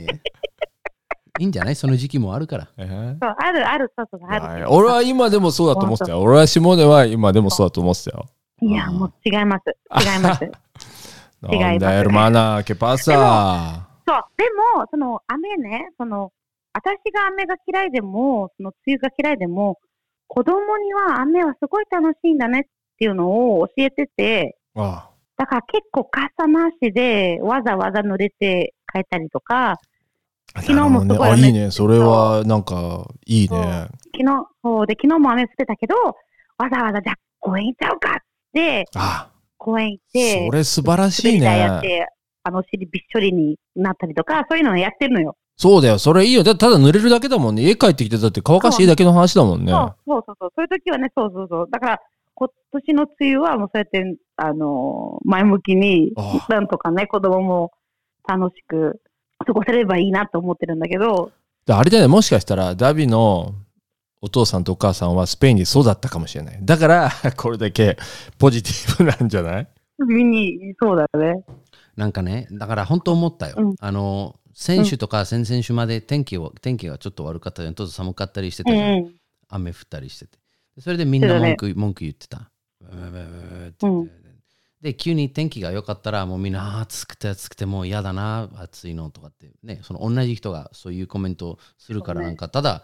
[1.40, 1.76] いいんじゃない？
[1.76, 2.68] その時期もあるから。
[2.78, 4.46] えーそうあるある、そうそう、ある。
[4.46, 6.22] はい俺は今でもそうだと思ってたよ。
[6.22, 8.26] 俺は下根は今でもそうだと思ってたよ。
[8.62, 9.76] いや、もう違います。
[10.06, 10.44] 違います。
[10.44, 10.62] 違います
[11.42, 13.88] なんだよ、hermana, ¿qué pasa?
[14.08, 14.44] そう、で
[14.78, 16.32] も、その雨ね、その、
[16.74, 19.80] 私が雨が嫌いでも、その梅雨が嫌いでも、
[20.28, 22.64] 子供には雨はすごい楽しいんだねっ
[23.00, 25.10] ていうのを教えてて、あ
[25.42, 29.80] だから結構傘なしでわざわざ濡れて帰ったりとか、
[30.54, 31.72] 昨日もすごいあ、雨いいね。
[31.72, 33.88] それは、なんか、いいね。
[34.14, 38.16] 昨日、そうで、昨日も雨降ってたけど、わざわざじゃあ公園行っちゃおうかっ
[38.54, 41.80] て、あ、公園行って、それ素晴らしいね。
[41.82, 42.06] て、
[42.44, 45.36] あの、お尻びっしょりになったりとか、そういうのをやってるのよ。
[45.58, 45.98] そうだよ。
[45.98, 46.44] それいいよ。
[46.44, 47.64] だただ濡れるだけだもんね。
[47.64, 49.72] 家帰ってきて、だって乾かしていいだけの話だもんね。
[49.72, 50.52] そうそうそうそう。
[50.58, 51.68] そういう時はね、そうそうそう。
[51.72, 52.00] だから、
[52.48, 52.50] 今
[52.82, 57.72] 年の梅雨はもうそうやって、あのー前向きにあ、なんとかね、子供も
[58.28, 59.00] 楽しく
[59.46, 61.32] 過ごせればいいなと思ってるんだけど、
[61.66, 62.08] であれだよね。
[62.08, 63.54] もしかしたら、ダビの
[64.22, 66.60] お父さんとお母さんはスペインで育ったかもしれない。
[66.64, 67.98] だから、これだけ
[68.40, 69.68] ポジティブなんじゃない？
[70.00, 71.44] 見に、そうだね。
[71.96, 73.56] なんかね、だから本当思ったよ。
[73.58, 77.76] うんあの、先週とか先々週まで天気を天気がちょっと悪かったじゃん。
[77.76, 78.90] ちょっと寒かったりしてたじゃん。
[78.90, 79.16] うん。
[79.50, 80.41] 雨降ったりしてて。
[80.80, 82.52] それでみんな文句,、文句言ってた。
[84.82, 92.84] で、急に天気が良かったら、もうみんな、暑くて暑くてもう嫌だな、暑いのとかって、ね、その同じ人がそういうコメントをするから、なんか、ただ、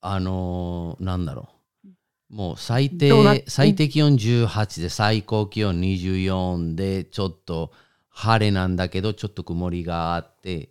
[0.00, 1.48] あのーなんだろ
[1.84, 1.88] う。
[2.30, 3.10] もう最低、
[3.48, 7.72] 最低気温18で、最高気温24で、ちょっと
[8.10, 10.70] 晴れなんだけど、ちょっと曇りがあって、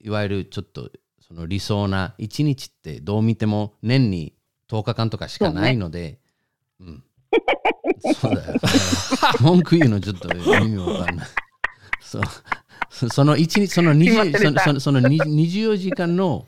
[0.00, 4.34] いわゆるちょっとその理想な一日ってどう見ても年に
[4.70, 6.18] 10日間とかしかないので、
[6.80, 7.04] うん。
[8.14, 8.60] そうだよ。
[9.40, 11.26] 文句言うのちょっと意味わかんない。
[12.00, 12.22] そう
[12.90, 16.46] そその一日、そのすいません20でしたそのそのその24時間の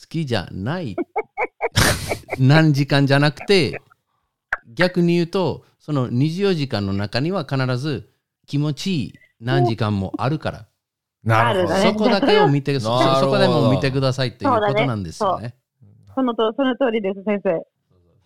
[0.00, 0.96] 好きじゃない
[2.38, 3.80] 何時間じゃなくて、
[4.74, 8.10] 逆に言うと、その24時間の中には必ず
[8.46, 10.66] 気持ちいい何時間もあるから。
[11.24, 15.54] なるほどねそこだけを見て、そこでも見てくださいっていうことなんですよね。
[16.18, 17.64] そのとその通りです、先生。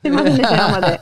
[0.01, 0.99] すいませんでした、今まで。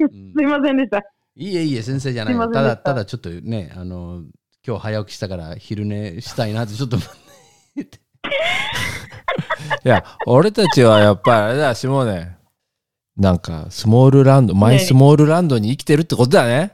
[0.00, 0.98] うんすいませんでした。
[1.36, 4.24] いいえいいえ、先生じゃないたただ、ただちょっとね、あの、
[4.66, 7.00] 今日早起きしたから昼寝したいなってちょっと い
[9.84, 12.38] や、俺たちはやっぱりあれだ、しもね。
[13.16, 16.72] なんか、スモールランド、マイスモールランドに生きてるってことだね。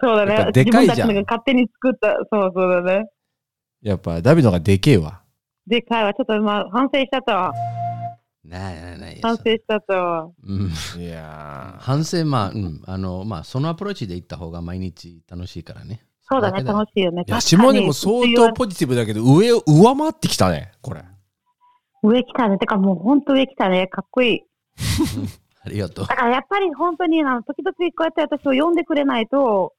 [0.00, 0.52] そうだね。
[0.52, 2.16] でかいじゃん自分たちが勝手に作った。
[2.30, 3.10] そうそうだね。
[3.82, 5.20] やっぱ、ダビのがでけえわ。
[5.66, 6.14] でかいわ。
[6.14, 7.52] ちょっと今、反省しちゃったわ。
[8.44, 9.20] ないないない。
[9.22, 10.28] 反省したわ。
[10.44, 16.04] うんいや反省、まあ、うん、あの、まあ、そのアプローチで行った方が毎日楽しいからね。
[16.22, 17.24] そうだね、楽しいよね。
[17.26, 21.04] いや、下根も相当ポジティブだけど、上を上回ってきたね、これ。
[22.02, 22.58] 上来たね。
[22.58, 23.86] てかもう本当上来たね。
[23.86, 24.40] かっこいい。
[25.64, 26.06] ありがとう。
[26.06, 29.74] だからやっぱり本当にあの時々こうやって私を呼んでくれないと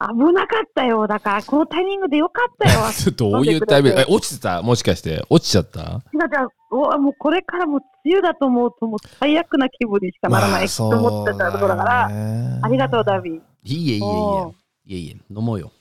[0.00, 1.06] 危なかったよ。
[1.06, 2.80] だからこのタイミングでよかったよ。
[2.92, 4.62] ちょっとどういうタイミング、え、落ちてた？
[4.62, 5.24] もしかして。
[5.30, 6.02] 落ちちゃった？
[6.18, 12.06] だからうわもうこれからもう梅雨だと思うともう最悪な気分にしかならないと思ってたところだから、
[12.62, 13.40] ありがとう、ダビー。
[13.64, 14.54] いいえいえいお
[14.86, 14.92] え。
[14.92, 15.72] いえいえ、飲もうよ。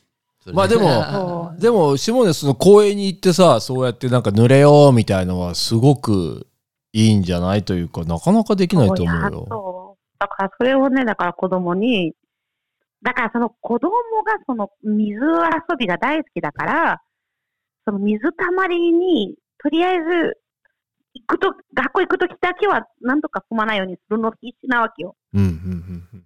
[0.54, 6.48] まあでもでも、下根その公園に行ってさ、そうやってなんか濡れようみたいのはすごく
[6.94, 9.30] いいんじゃないというか、なかなかできないと思うよ。
[9.50, 12.14] とだからそれをね、だから子供に、
[13.04, 13.92] だからその子供
[14.24, 17.02] がその水遊びが大好きだから、
[17.86, 20.38] その水たまりに、とりあえず、
[21.20, 25.16] 行くと、学校行くときだけは、なんとか踏まないようにするの必死なわけよ。
[25.34, 26.24] うん、うん、うんうん。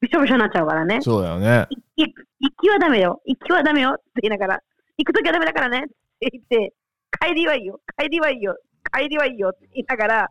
[0.00, 1.00] びしょびしょになっちゃうからね。
[1.02, 1.66] そうだよね。
[1.96, 2.12] 行
[2.60, 3.20] きはダメよ。
[3.24, 4.62] 行きはダメよって言いながら、
[4.98, 5.88] 行くときはダメだからねっ
[6.20, 6.74] て言って、
[7.20, 7.80] 帰りはいいよ。
[7.98, 8.56] 帰りはいいよ。
[8.92, 10.30] 帰りはいいよって言いながら、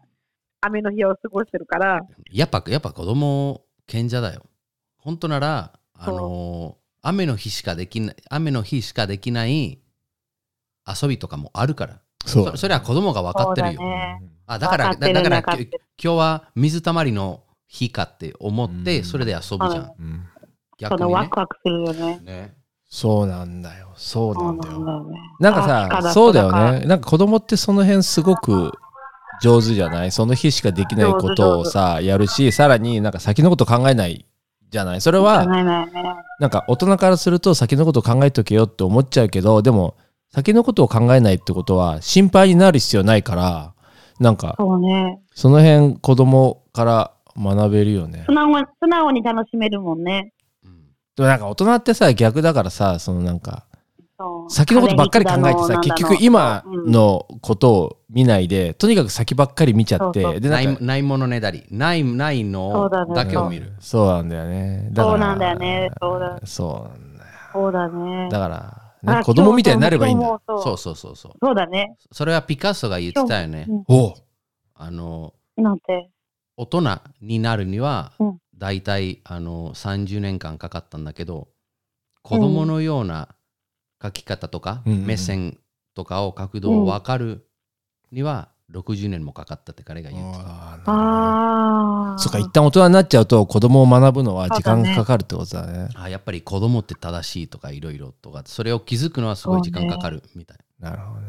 [0.62, 4.44] 雨の日を過ごしてるから、やっぱ、やっぱ子供、賢者だよ。
[4.98, 9.80] 本当なら、あのー雨の日しかできない、雨の日しかできない
[10.88, 12.02] 遊びとかもあるから。
[12.26, 13.80] そうそそれは子供が分かってるよ。
[13.80, 19.92] だねあだから、だだから今日は水たまりの日かって思って、うんそれで遊ぶじゃん。
[20.00, 20.26] うん
[20.78, 21.40] 逆にねそのワク。
[21.40, 22.20] ワクするよね。
[22.24, 22.54] ね
[22.88, 23.94] そうなんだよ。
[23.96, 24.80] そうななだよ。
[24.80, 25.18] んだよね。
[25.40, 26.52] なんかあさ、そうだよ。
[26.52, 26.86] ね。
[26.86, 28.72] なんか子供ってその辺すごく
[29.42, 30.12] 上手じゃない？
[30.12, 34.26] その日しかできないことをさ、やるし、さらになんか先のこと考えない
[34.70, 35.02] じゃない？
[35.02, 35.92] それは、ないないね。
[36.40, 39.96] なんか大人からすると先のこと考えとけよって思っちゃうけど、でも
[40.36, 43.74] 先のことを考えないってことは心配になる必要ないから、
[44.20, 45.22] なんかそうね。
[45.34, 48.34] その辺子供から学べるよね素。
[48.34, 50.34] 直に素直に楽しめるもんね。
[50.66, 50.76] うん
[51.16, 53.66] でもなんか大人ってさ、逆だからさ、そのなんか、
[54.50, 61.64] 先のことばっかり考えてさ、結局今うんのことを見ないで、とにかく先ばっかり見ちゃって、そうそうで、ないないものねだり。
[61.72, 63.72] ない、ないそのうだけを見る。
[63.80, 64.90] そうなんだよね。
[64.92, 65.92] だからそうなんだよね。
[66.02, 66.40] そうだ。
[66.44, 67.30] そうなんだよ。
[67.54, 68.30] そうだね。
[68.30, 70.42] だから、ね、あ子供みたいになればいいんだ。
[70.48, 71.32] そうそうそうそう。
[71.42, 71.96] そうだね。
[72.12, 73.68] それはピカソが言ってたよね。
[73.88, 74.14] おう
[74.74, 76.10] あの、なんて？
[76.58, 81.50] 大人になるにはうん、だいたいあの30年間かかったんだけど、
[82.22, 83.36] 子供のような
[84.02, 85.60] 書き方とか、目線
[85.94, 87.48] とかを角度を分かる
[88.12, 90.44] には60年もかかったって彼が言ってた。
[90.86, 92.18] ああ。
[92.18, 95.74] そっか、一旦大人になっちゃうと子供を学ぶのは時間がかかるってことだね。
[95.74, 100.58] だねあやっぱり子供って正しいとかいろいろとか、それを気づくのはすごい時間かかるみたい。
[100.80, 101.28] なるほどね。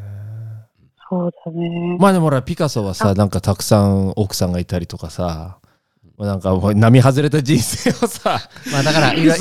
[1.09, 1.97] そうだね。
[1.99, 5.59] まあでもほら、ピカソはさ、なんかたくさん奥さんがいたりとかさ、
[6.19, 8.41] なんか、波外れた人生をさ、
[8.73, 9.37] まあだから、 いろ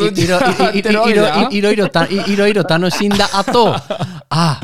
[2.50, 3.74] いろ楽しんだ後、
[4.30, 4.60] あ、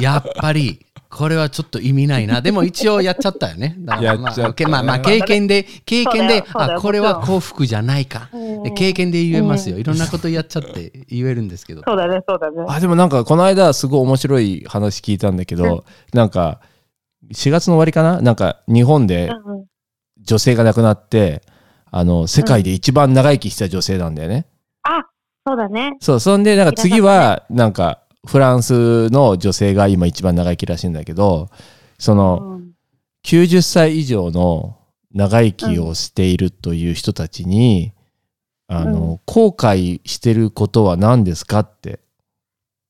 [0.00, 0.84] やっぱり
[1.16, 2.40] これはちょっと意味ないな。
[2.40, 3.76] でも一応やっちゃったよね。
[3.86, 8.28] だからまやっちゃったあけまあまあ経験で経験であこれは幸福じゃないか。
[8.74, 9.78] 経験で言えますよ。
[9.78, 11.82] いろんなことやっちゃって言えるんですけど。
[11.86, 12.64] そうだね、そうだね。
[12.68, 16.60] あ、でもなんかこの間すごい面白い話聞いたんだけど、なんか
[17.32, 18.20] 4月の終わりかな？
[18.20, 19.30] なんか日本で
[20.20, 21.42] 女性が亡くなって、
[21.90, 24.46] あの、世界で一番長生きした女性なんだよね。
[24.82, 25.02] あ、
[25.46, 25.92] そうだね。
[26.00, 31.50] そう、そんで、なんか次は、なんか、フランスの女性が今一番長生きらしいんだけど、
[31.98, 32.70] その、うん。
[33.24, 34.76] 90歳以上の
[35.12, 37.92] 長生きをしているという人たちに、
[38.66, 42.00] あの、後悔してることは何ですかって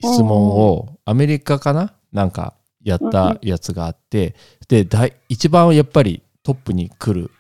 [0.02, 1.94] 質問を、アメリカかな？
[2.12, 4.34] なんかやったやつがあって、
[4.68, 7.30] で、大一番やっぱりトップに来る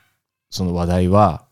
[0.50, 1.44] その話題は、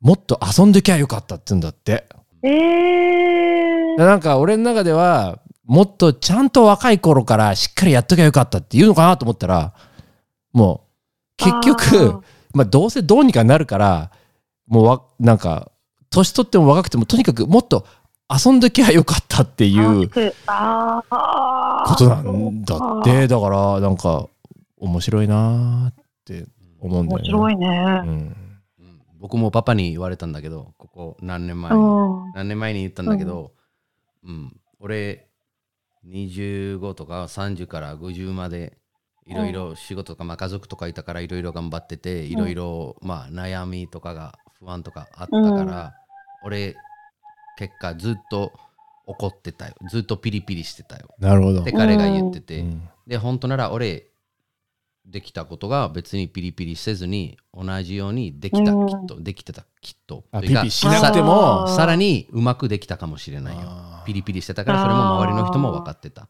[0.00, 2.06] もっと遊んできゃよかったって言うんだって。
[2.42, 9.74] ええでなんか俺の中ではもっとちゃんと若い頃からしっかりやっときゃよかったって言うのかなと思ったら
[10.52, 10.86] も
[11.38, 12.22] う結局
[12.54, 14.10] まあどうせどうにかなるから
[14.66, 15.70] もうわなんか
[16.10, 17.86] 年取っても若くてもとにかくもっと
[18.30, 20.14] 遊んできゃよかったっていうこ
[21.98, 23.28] となんだって。
[23.28, 24.26] だからなんか
[24.78, 26.46] 面白いなーって
[26.80, 27.30] 思うんだよね。
[27.30, 27.66] 面白いね。
[27.66, 28.08] うん。
[28.08, 28.36] うん。
[29.18, 32.32] 僕もパパに言われたんだけどここ何年前うん。
[32.32, 33.52] 何年前に言ったんだけど、
[34.24, 34.56] うん。
[34.80, 35.27] 俺
[36.08, 38.78] 25とか30から50まで
[39.26, 45.94] いろいろ仕事とか、まあ、家族とかいたからいろいろ頑張ってていろいろまあ悩みとかが不安とかあったから、
[46.44, 46.74] 俺
[47.58, 48.52] 結果ずっと
[49.06, 49.74] 怒ってたよ。
[49.90, 51.08] ずっとピリピリしてたよ。
[51.18, 51.62] なるほど。
[51.62, 51.64] っ。
[51.64, 52.88] て彼が言ってて、うん。
[53.06, 54.07] で本当なら俺
[55.10, 58.86] できたことが別にピリピリせずに同じようにできた、うん。
[58.86, 60.24] きっとできてたきっと。
[60.30, 61.66] あそれがピリしなくても。
[61.68, 63.62] さらにうまくできたかもしれないよ。
[64.04, 66.28] ピリピリしてたからそれも周りの人も分かってた。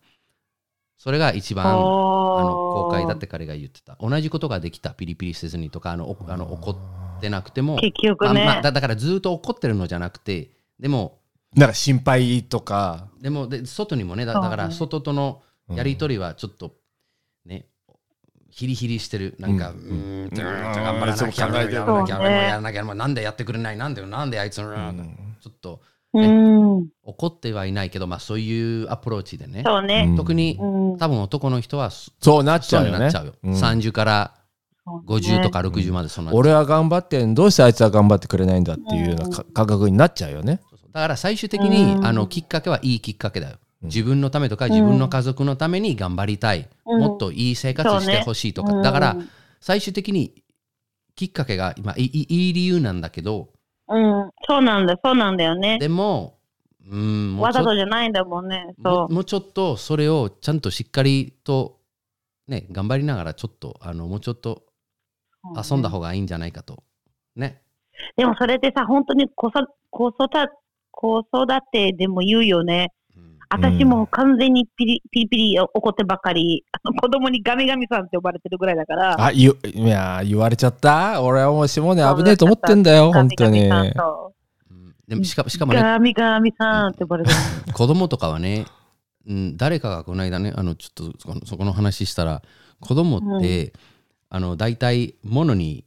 [0.97, 3.97] それが一番あの後悔だって彼が言ってた。
[4.01, 8.43] 同じことができたピリピリせずにとかあのおあの怒ってなくても結局ね。
[8.43, 11.18] あまあだだからずっと怒ってるのじゃなくてでも
[11.55, 13.09] なんか心配とか。
[13.20, 16.72] でもで外にもねだから外とのやり取りはちょっとね
[18.59, 19.36] ヒリヒリしてる。
[19.38, 20.30] なんか、ううんん、うん。
[20.34, 22.42] 頑張らなきゃやらなきゃそうね。
[22.42, 23.76] やらなきゃなんでやってくれない？
[23.76, 25.36] なんでなんであいつの、うん。
[25.40, 25.80] ちょっと
[26.12, 26.88] うん。
[27.04, 29.62] 怒ってはいないけどまあそういうアプローチでね。
[29.64, 30.12] そうね。
[30.16, 30.98] 特にうん。
[30.98, 33.34] 多分男の人はそそうなっちそうゃうよなっちゃうよ、。
[33.44, 33.52] うん。
[33.52, 34.34] 30から
[35.06, 35.62] 50とか。
[35.62, 37.34] か60までその、俺は頑張ってん。
[37.34, 40.61] どうしてあいつは頑張ってくれないんだっていうようなか感覚になっちゃうよね。
[40.92, 42.04] だから最終的に、うん。
[42.06, 43.59] あのきっかけはいいきっかけだよ。
[43.83, 43.89] うん。
[43.89, 47.01] 自分のためとか自分の家族のために頑張りたい、うん。
[47.01, 48.83] もっといい生活してほしいとか、ね。
[48.83, 49.16] だから
[49.61, 50.43] 最終的に
[51.14, 53.49] きっかけが今いいいい理由なんだけど。
[53.89, 54.31] うん。
[54.47, 55.79] そうなんだ、そうなんだよね。
[55.79, 56.39] でも
[56.91, 58.74] うんもうわざちょとじゃないんだもんね。
[58.79, 59.14] もそう。
[59.14, 61.81] もうちょっとそれをちゃんとしっかりと
[62.47, 64.62] ね頑張りながらちょっとあのもうちょっと
[65.45, 65.61] う。
[65.70, 66.83] 遊んだ方がいいんじゃないかと。
[67.37, 67.62] ね。
[68.16, 70.49] でもそれってさ、本当に子そ子育て
[70.91, 71.26] 子育
[71.72, 72.93] てでも言うよね。
[73.51, 73.64] うん。
[73.64, 76.64] 私もう完全にピリピリピリ怒ってばっかり、
[77.01, 79.26] 子供にガミガミさんって呼ばれてるぐらいだから。
[79.26, 81.22] あ、言ういや言われちゃった？
[81.22, 83.68] 俺はもう下根危ねえと思ってんだよ、本当に。
[83.68, 84.32] ガミさんと。
[84.70, 84.94] うん。
[85.09, 85.80] でもしかしかもね。
[85.80, 87.36] ガミガミさんって呼ばれてる。
[87.72, 88.66] 子供とかはね、
[89.26, 92.42] うん、誰かがこの間ねあのちょっとそこのそこの話したら
[92.80, 93.72] 子供って、
[94.30, 95.84] あの大体物に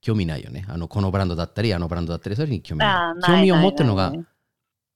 [0.00, 0.66] 興味ないよね。
[0.68, 3.22] あのこのブランドだったりあのブランドだったりそれに興味ない。
[3.26, 4.12] 興味を持ってるのが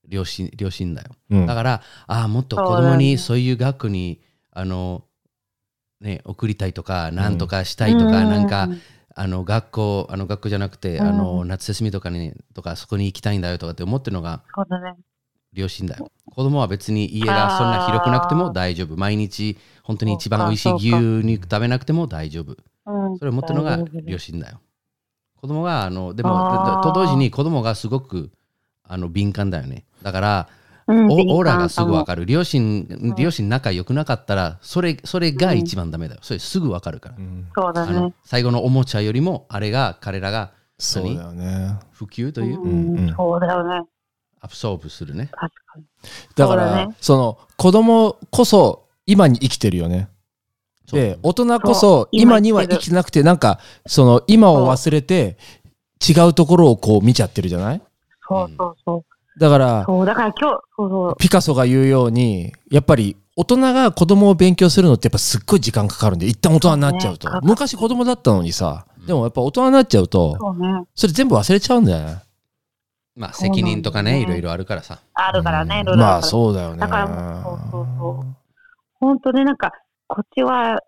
[0.09, 1.11] 両親両親だよ。
[1.29, 1.45] うん。
[1.45, 4.19] だからああもっと子供にそういう学区に
[4.51, 5.05] あの
[6.01, 8.67] ね送りたいとかなんとかしたいとか、なんか
[9.15, 11.07] あの学校あの学校じゃなくて、うん。
[11.07, 14.43] あの夏休みとかにとかそこに行きたいんだよとかって思ってるのが。
[15.51, 16.11] 両親だよ。
[16.27, 18.95] 子供は別に家がそんな広くなくても大丈夫。
[18.95, 20.95] 毎日本当に一番美味しい牛
[21.25, 22.55] 肉食べなくても大丈夫。
[22.85, 23.17] うん。
[23.17, 24.59] それを持ってるのが両親だよ。
[25.35, 28.29] 子供があのでもと同時に子供がすごく
[28.89, 29.85] あの敏感だよね。
[30.01, 30.47] だから
[30.87, 32.05] うんおオーラがすぐわる。
[32.05, 32.25] かる。
[32.25, 36.21] 両親両親仲良くなかったらそれそれが一番ダメだよ。
[36.23, 37.15] それすぐわかるから。
[37.17, 37.47] うん。
[37.55, 38.13] そうだあのね。
[38.25, 41.77] 最後のおもちゃよりもあれが彼らがそうだよね。
[41.91, 43.87] 普及という、うんうんそうだよね。
[44.41, 45.29] アブソーブするね。
[45.33, 45.83] 確かに。
[46.35, 46.95] だから、そうだね。
[47.01, 50.07] その子供こそ今に生きてるよね。
[50.91, 55.37] で、大人こそ今には生きてなくて、なんか、その今を忘れて、
[56.07, 57.81] 違うところをこう見ちゃってるじゃない？
[58.29, 59.39] そうそうそう。
[59.39, 61.15] だから、そう、だから今日、そうそう。
[61.17, 67.29] ピカソが言うように、やっぱり大人が子供を勉強するのってやっぱすっごい時間かかるんで、一旦大人になっちゃうと。
[67.29, 70.83] ね昔子供だったのにさ、でもやっぱ大人になっちゃうと、そうね。
[70.93, 72.21] それ全部忘れちゃうんだよね。
[73.15, 74.99] まあ責任とかね、いろいろあるからさ。
[75.13, 76.23] あるからね、いろいろまあう。
[76.23, 76.79] そうだよね。
[76.79, 78.35] だからそうそうそう
[78.99, 79.71] 本当ね、なんか、
[80.07, 80.81] こっちは、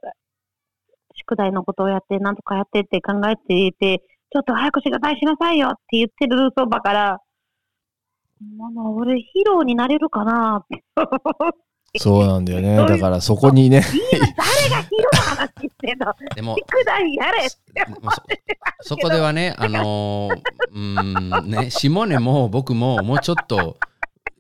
[1.16, 4.00] 宿題のことをやって、なんとかやってって考えていて、
[4.32, 7.20] ちょっと早く宿題しなさいよって言ってるそばから、
[8.58, 10.84] ママ、俺ヒーローになれるかなって。
[12.00, 12.76] そうなんだよね。
[12.76, 13.84] だからそこにね、
[14.14, 17.58] 今誰がヒーローの話してんの でも、宿題やれそ
[18.82, 23.78] そこではね、 あのーうーん、ね、シモネも僕ももうちょっと、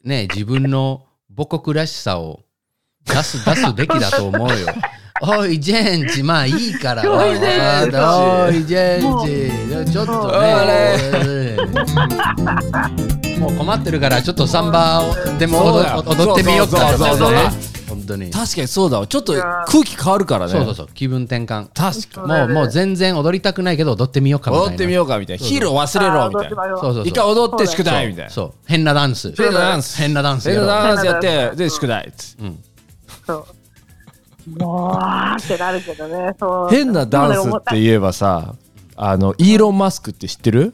[0.03, 2.39] ね、自分の母国らしさを
[3.05, 4.67] 出す、出すべきだと思うよ。
[5.21, 7.03] おい、ジェンチ、まあいいから。
[7.03, 8.97] おいジェンチおい、ジェ
[9.83, 9.91] ンチ。
[9.91, 11.57] ちょっとね。
[13.39, 18.31] もう困ってるから、ちょっとサンバをでも踊踊ってみようかそうそうそうそうね本当に。
[18.31, 19.07] 確かにそうだわ。
[19.07, 20.51] ちょっと空気変わるからね。
[20.51, 21.67] そうそうそう、気分転換。
[21.73, 22.27] 確かに。
[22.27, 24.71] もう、もう全然踊りたくないけど、踊ってみようかみたいな。
[24.71, 25.45] 踊ってみようかみたいな。
[25.45, 26.77] ヒーロー忘れろみたいな。
[26.77, 27.07] そうそうそう。
[27.07, 28.31] 一回踊って宿題みたいな。
[28.31, 29.33] そう、変なダンス。
[29.35, 30.59] 変なダンス変なダンス変。
[30.61, 32.59] なダンスやって、で、宿題うん。
[33.27, 33.45] そう。
[34.47, 36.35] もう、ってなるけどね。
[36.39, 38.55] そう変なダンスって言えばさ、
[38.95, 40.73] あの、イーロン・マスクって知ってる？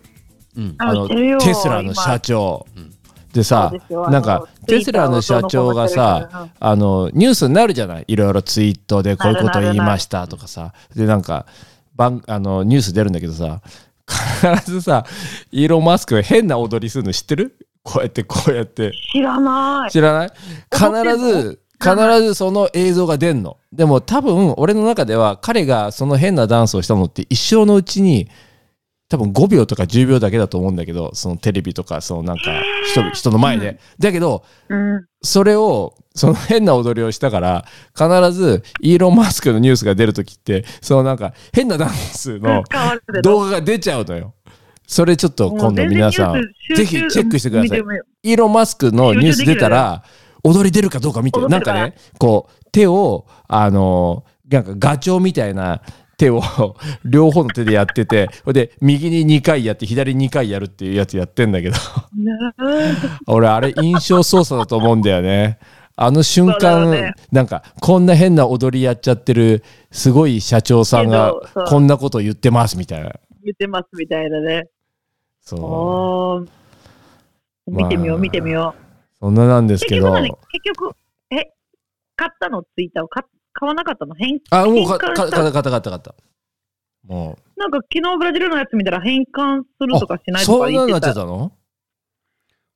[0.55, 0.75] うん。
[0.77, 2.93] あの、テスラの社長ん。
[3.33, 3.71] でさ
[4.09, 8.05] なんかテスラの社長がさあの、ニュースになるじゃない？
[8.07, 10.73] いろいろツイートでこういうこと言いましたとかさ。
[10.95, 11.45] で、なんか、
[11.95, 13.61] 番あの、ニュース出るんだけどさ、
[14.07, 15.05] 必ずさ、
[15.51, 17.57] イーロン・マスクが変な踊りするの知ってる？
[17.83, 18.91] こうやって、こうやって。
[19.11, 19.91] 知らない。
[19.91, 20.31] 知らない？
[20.71, 21.41] 必踊ってんの？
[21.43, 23.57] ず、必ずその映像が出んの。
[23.71, 28.29] でも多分、俺の中では彼がその変なダンスをしたのって一生のうちに、
[29.09, 32.43] 多分5秒とか10秒だけだと思うんだけど、そのテレビとか、そのなんか
[32.91, 33.79] 人人の前で。
[33.99, 35.05] だけど、うん。
[35.21, 37.65] それを、その変な踊りをしたから、
[37.95, 42.63] 必ずイーロン・マスクのニュースが出るときって、そのなんか変なダンスの
[43.23, 44.33] 動画が出ちゃうのよ。
[44.87, 46.41] それちょっと今度皆さん、
[46.75, 47.81] ぜひチェックしてください。
[48.23, 50.03] イーロン・マスクのニュース出たら、
[50.47, 55.81] 踊り出るかどうか見て、なんからね、こう、手を、あのー、なんかガチョウみたいな
[56.17, 56.41] 手を
[57.05, 61.75] 両方の手でやってて、ほいで、右に2回やって、左に2回やるっていうやつやってんだけど、
[63.27, 65.59] 俺、あれ印象操作だと思うんだよね。
[65.99, 71.33] あの瞬間、よねなんか、こんな変な踊りやっちゃってる、すごい社長さんが
[71.67, 73.11] こんなこと言ってますみたいな。
[73.43, 74.67] 言ってますみたいなね。
[75.41, 77.71] そう。
[77.71, 78.75] 見てみよう、まあ見てみよ
[79.19, 79.77] そんななんでう。
[79.77, 80.91] すけど、結局何結局、
[81.31, 81.35] え、
[82.15, 82.63] 買ったの？
[82.63, 84.15] ツイッターを買買わなかったの？
[84.15, 86.15] 変あ、もうか、か、か、かったかったかった。
[87.05, 87.59] もう。
[87.59, 91.21] なんか昨日ブラジルのやつ見たら変換するとかしないとそかんなになってて言った。
[91.21, 91.51] たの？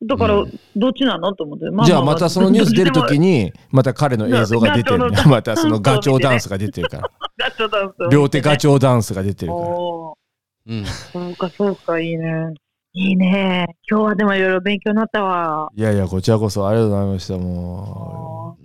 [0.03, 1.35] だからうん、どっちなの？
[1.35, 1.69] と思って。
[1.69, 3.43] まじゃあまたそのニュース出るときに。
[3.45, 5.25] に、また彼の映像が出てるガチョウ。
[5.25, 7.11] のまたそのガチョウダンスが出てるから。
[7.37, 9.67] ガチョウダンスを両手ガチョウダンスが出てるから。
[9.67, 10.85] うん。
[10.85, 12.53] そうか、そうか、いいね。
[12.93, 13.77] いいね。
[13.89, 15.69] 今日はでもいろいろ勉強になったわ。
[15.75, 17.37] いやいや、こちらこそありがとうございました。
[17.37, 18.57] も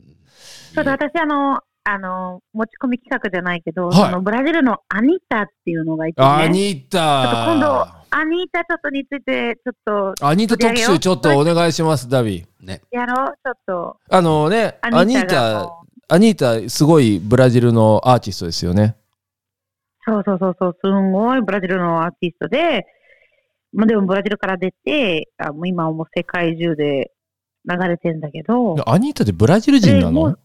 [0.74, 6.24] ちょっと私、あの、あの、持ち込み企画じゃないけど、はいそのブラジルのアニータっていうのがいてう。
[6.24, 6.30] ね。
[6.30, 7.66] アニーちょっと今度
[8.10, 12.66] タ。、アニータちょっとについて、ちょっとアニータ特集ちょっとお願いします、ダビー。
[12.66, 12.82] ね。
[12.90, 13.96] やろう、ちょっと。
[14.10, 15.70] あのね、アニータ
[16.08, 18.96] アニータ、すごいブラジルのアーティストですよね。
[20.04, 22.86] そうそうそうそう、すんごいブラジルのアーティストで、
[23.76, 27.12] まあ、でもブラジルから出て、あもう今はもう世界中で
[27.68, 30.36] 流れてんだけど、アニータってブラジル人なの？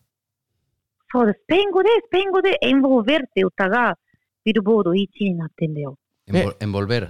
[1.13, 1.39] そうです。
[1.43, 3.97] スペイン語で、スペイン語でエンボーベルって歌が
[4.43, 5.97] ビルボード1位になってんだよ。
[6.27, 7.09] エンボルベル。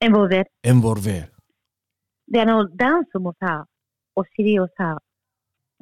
[0.00, 0.50] エンボーベル。
[0.62, 1.32] エンボルベール。
[2.30, 3.66] で、あの、ダンスもさ、
[4.14, 5.02] お尻をさ、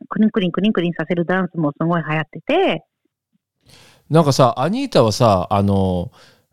[0.08, 2.84] クリンクリンクリンクリンさせるダンスもすごい流行ってて、
[4.08, 6.12] なんかさ、アニータはさ、あの、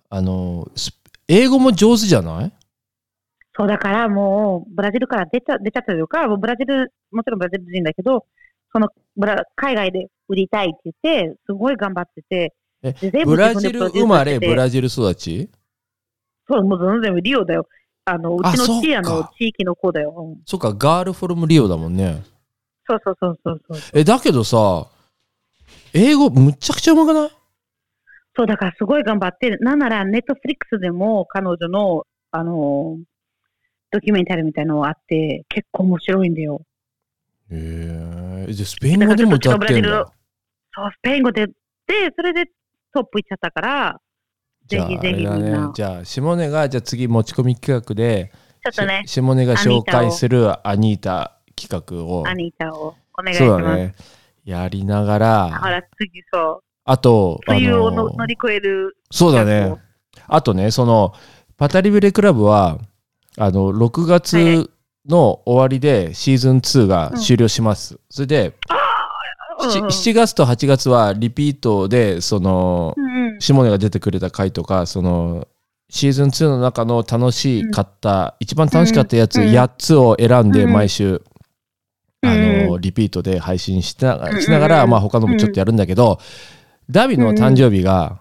[0.09, 0.91] あの、ス
[1.27, 2.51] 英語も上手じゃない？
[3.56, 8.26] そうだからもう、ブラジルから出ちゃ出ちゃったというか、もうブラジル、もちろんブラジル人だけど、
[8.72, 15.49] そのブラ海外で売りたいって言って、すごい頑張ってて、えで全部ブラジル生まれ、ブラジル育ち？
[16.47, 17.68] そう、もう全然リオだよ。
[18.06, 20.14] あの、うちのチアの地域の子だよ。
[20.18, 22.24] うんそっか、ガールフォルムリオだもんね。
[22.89, 23.80] そうそうそうそうそう。
[23.93, 24.88] え、だけどさ、
[25.93, 27.30] 英語むっちゃくちゃうまくない？
[28.36, 32.97] そう、だからすごい頑張って、なんならネットフリックスでも彼女の、あの、
[33.94, 36.62] ドキュメンタリーみたいなのがあって、結構面白いんだよ。
[37.52, 38.52] へえ。
[38.52, 40.12] じゃあスペイン語でも歌ってんだ。
[40.74, 41.54] そう、スペイン語で、で、
[42.16, 42.48] それで
[42.91, 44.02] トップ行っちゃったから、
[44.66, 45.72] じゃあ、あぜひぜひみんな。。
[45.76, 48.32] じゃあ、下根が、じゃあ次持ち込み企画で、
[48.64, 53.52] ちょっとね、し下根が紹介するアニータ企画を、アニータをお願いします。
[53.52, 53.96] そうだね。
[54.44, 56.64] やりながほら、ら、次そう。
[56.86, 58.98] あと、あ梅雨をのの乗り越える。
[59.12, 59.76] そうだね。
[60.28, 61.14] あとね、その、
[61.58, 62.80] パタリブレクラブは、
[63.38, 64.69] あの、6月
[65.07, 67.99] の終わりでシーズン2が終了します。
[68.09, 68.53] それで、
[69.69, 69.89] しうんうん。
[69.89, 73.39] 7月と8月はリピートで、その、うんうん。
[73.39, 75.47] 下根が出てくれた回とか、その、
[75.89, 81.21] シーズン2の中の楽しかった、一番楽しかったやつうん8つを選んでうん毎週、
[82.21, 82.36] うんあ
[82.69, 86.19] の、リピートで配信しなしながら、うんまあ他のもちょっとやるんだけど、
[86.89, 88.19] ダビの誕生日が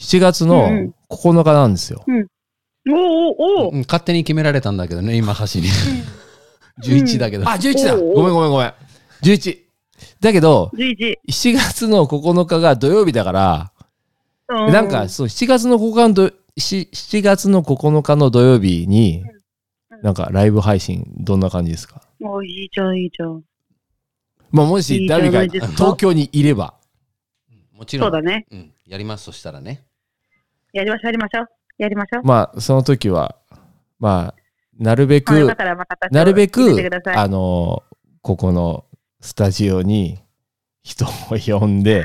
[0.00, 2.02] 7月のうん9日なんですよ。
[2.08, 2.26] おー
[2.88, 2.94] おー
[3.66, 5.66] おーうん勝手に決められたんだけどね、今、橋に。
[6.82, 7.48] 11だけど。
[7.48, 8.74] あ、11だごめんごめんごめん。
[9.22, 9.58] 11。
[10.20, 11.18] だけど、11。
[11.28, 13.72] 7月の9日が土曜日だから、
[14.48, 19.24] うなんか、そう、7月の9日のど、し7月の9日の土曜日に、
[20.02, 22.02] なんかライブ配信、どんな感じですか？
[22.18, 23.44] もういいじゃん、いいじゃん。
[24.50, 26.74] まあ、もしいいじゃダビが東京にいれば、
[27.72, 28.10] もちろ。
[28.10, 28.46] そうんだね。
[28.50, 29.84] うんやります、そしたらね。
[30.72, 31.46] やりましょう、やりましょう。
[31.78, 32.22] やりましょう。
[32.24, 33.36] まあ、その時は、
[33.98, 34.42] まあ、
[34.78, 35.32] なるべく
[36.10, 37.82] なるべくあの、
[38.20, 38.84] ここの
[39.20, 40.18] スタジオに
[40.82, 41.08] 人を
[41.44, 42.04] 呼んで、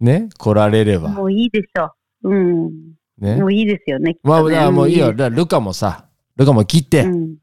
[0.00, 1.92] ね、来られれば、もういいでしょ
[2.22, 2.30] う。
[2.30, 2.72] うん。
[3.18, 3.46] ねも。
[3.46, 4.16] ういいですよね。
[4.22, 5.12] まあ、だもういいよ。
[5.12, 7.36] んだからルカもさ、ルカも切って、うん。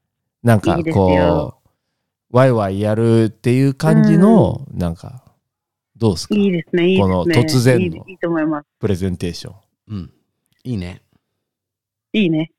[0.43, 5.23] なんかこよう、ワイワイやるっていう感じの、なんか、
[5.97, 6.35] どうですか？
[6.35, 7.13] いいですね、いいですね。
[7.15, 8.67] この突然のいいいいと思います。
[8.79, 9.55] プレゼンテーション。
[9.89, 10.11] うん。
[10.65, 11.01] いいね。
[12.11, 12.51] いいね。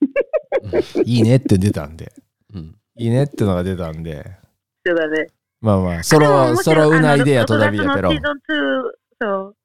[1.06, 2.12] いいねって出たんで。
[2.52, 2.74] うん。
[2.96, 4.24] いいねってのが出たんで。
[4.84, 5.28] そうだね。
[5.60, 8.18] まあまあ、そでもろ、そもちろんろうないでやとだびやけど6月。
[8.18, 8.32] のシーズン
[8.80, 9.56] 2、そう。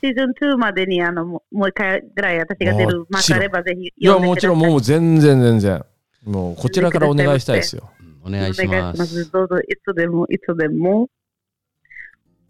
[0.00, 4.16] シーズン2までに、あの、もう一回ぐらい私が出るもちろんマークあればぜひいや。
[4.16, 5.84] もちろんもう全然全然。
[6.24, 7.90] もうこちらからお願いしたいですよ。
[8.00, 8.66] うんお願いし。
[8.66, 9.30] ます。
[9.30, 11.10] どうぞ、いつでも、いつでも。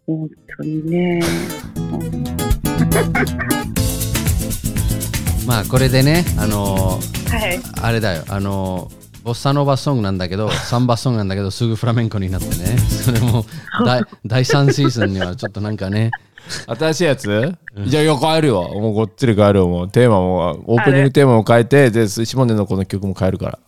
[0.05, 1.21] 本当にね。
[5.45, 7.59] まあ、これでね、あのーはい。
[7.81, 12.77] あれだよ、あのーボッサノバソングなんだけど、 サンバソングなんだけど、すぐフラメンコになってね。
[12.87, 13.43] それも、
[13.83, 16.11] 第第3シーズンにはちょっとなんかね、
[16.67, 17.55] 新しいやつ？
[17.87, 18.61] じゃあ、いや、変えるよ。
[18.75, 19.67] もうごっつり変えるよ。
[19.67, 23.59] もうテーマも、オープニングテーマも変えて、で、下根のこの曲も変えるから。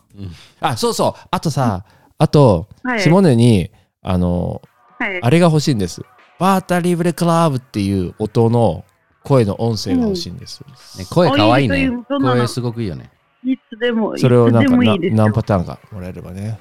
[0.62, 1.28] あ、そうそう。
[1.32, 1.86] あとさ、
[2.20, 3.72] あと、はい下根に、
[4.04, 4.62] あの、
[5.00, 5.20] はい。
[5.24, 6.04] あれが欲しいんです。
[6.40, 8.84] バータリブレクラブっていう音の
[9.28, 10.64] 声の音声が欲しいんです。
[10.98, 13.12] ね声かわいいね声すごくいいよね。
[13.44, 16.58] いつでも、それをなんでか何パターンかもらえればね。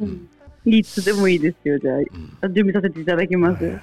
[0.00, 0.28] うん
[0.64, 1.92] いつでもいいですよ、じゃ
[2.42, 2.48] あ。
[2.50, 3.78] 準備させていただきます。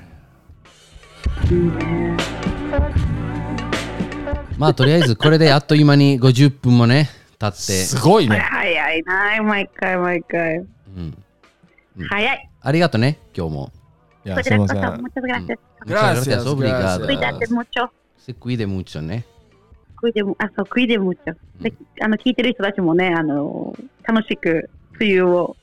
[4.60, 7.10] まあ、とりあえずこれであっという間に50分もね、
[7.40, 8.38] 経って、すごいね。
[8.38, 10.58] 早いな、毎回毎回。
[10.58, 10.64] う
[11.00, 11.18] ん、
[12.08, 12.50] 早い。
[12.62, 13.72] ありがとうね、今日も。
[14.26, 14.78] いや、すいません。
[14.78, 15.60] gracias.
[15.86, 17.00] Muchas gracias, obrigado.
[17.00, 17.06] gracias.
[17.08, 17.90] Cuídate mucho.
[18.26, 19.24] Se cuide mucho ね。
[20.02, 20.24] Cuide,
[20.56, 21.36] そう、cuide mucho.
[21.62, 24.70] であの、聞いてる人たちもね、あの、楽しく
[25.00, 25.56] 梅雨を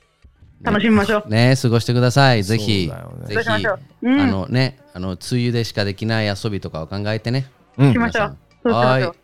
[0.63, 1.29] 楽しみましょう。
[1.29, 2.45] ね、過ごしてください。
[2.45, 2.89] ぜひ、
[3.27, 3.67] ぜひ。
[3.67, 7.47] あのね、あの、梅雨でしかできない遊びとかを考えてね。
[7.79, 8.37] うんしましょう。
[8.63, 9.17] そうしはいましょう。。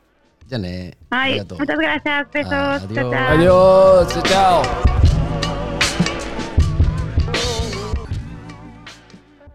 [0.49, 0.97] じゃあね。
[1.11, 1.31] はい。
[1.31, 2.27] ありがとう muchas gracias.
[2.33, 2.89] Besos.
[2.89, 4.07] Adiós.
[4.09, 4.63] Chao, chao.
[4.63, 5.08] Adiós, chao.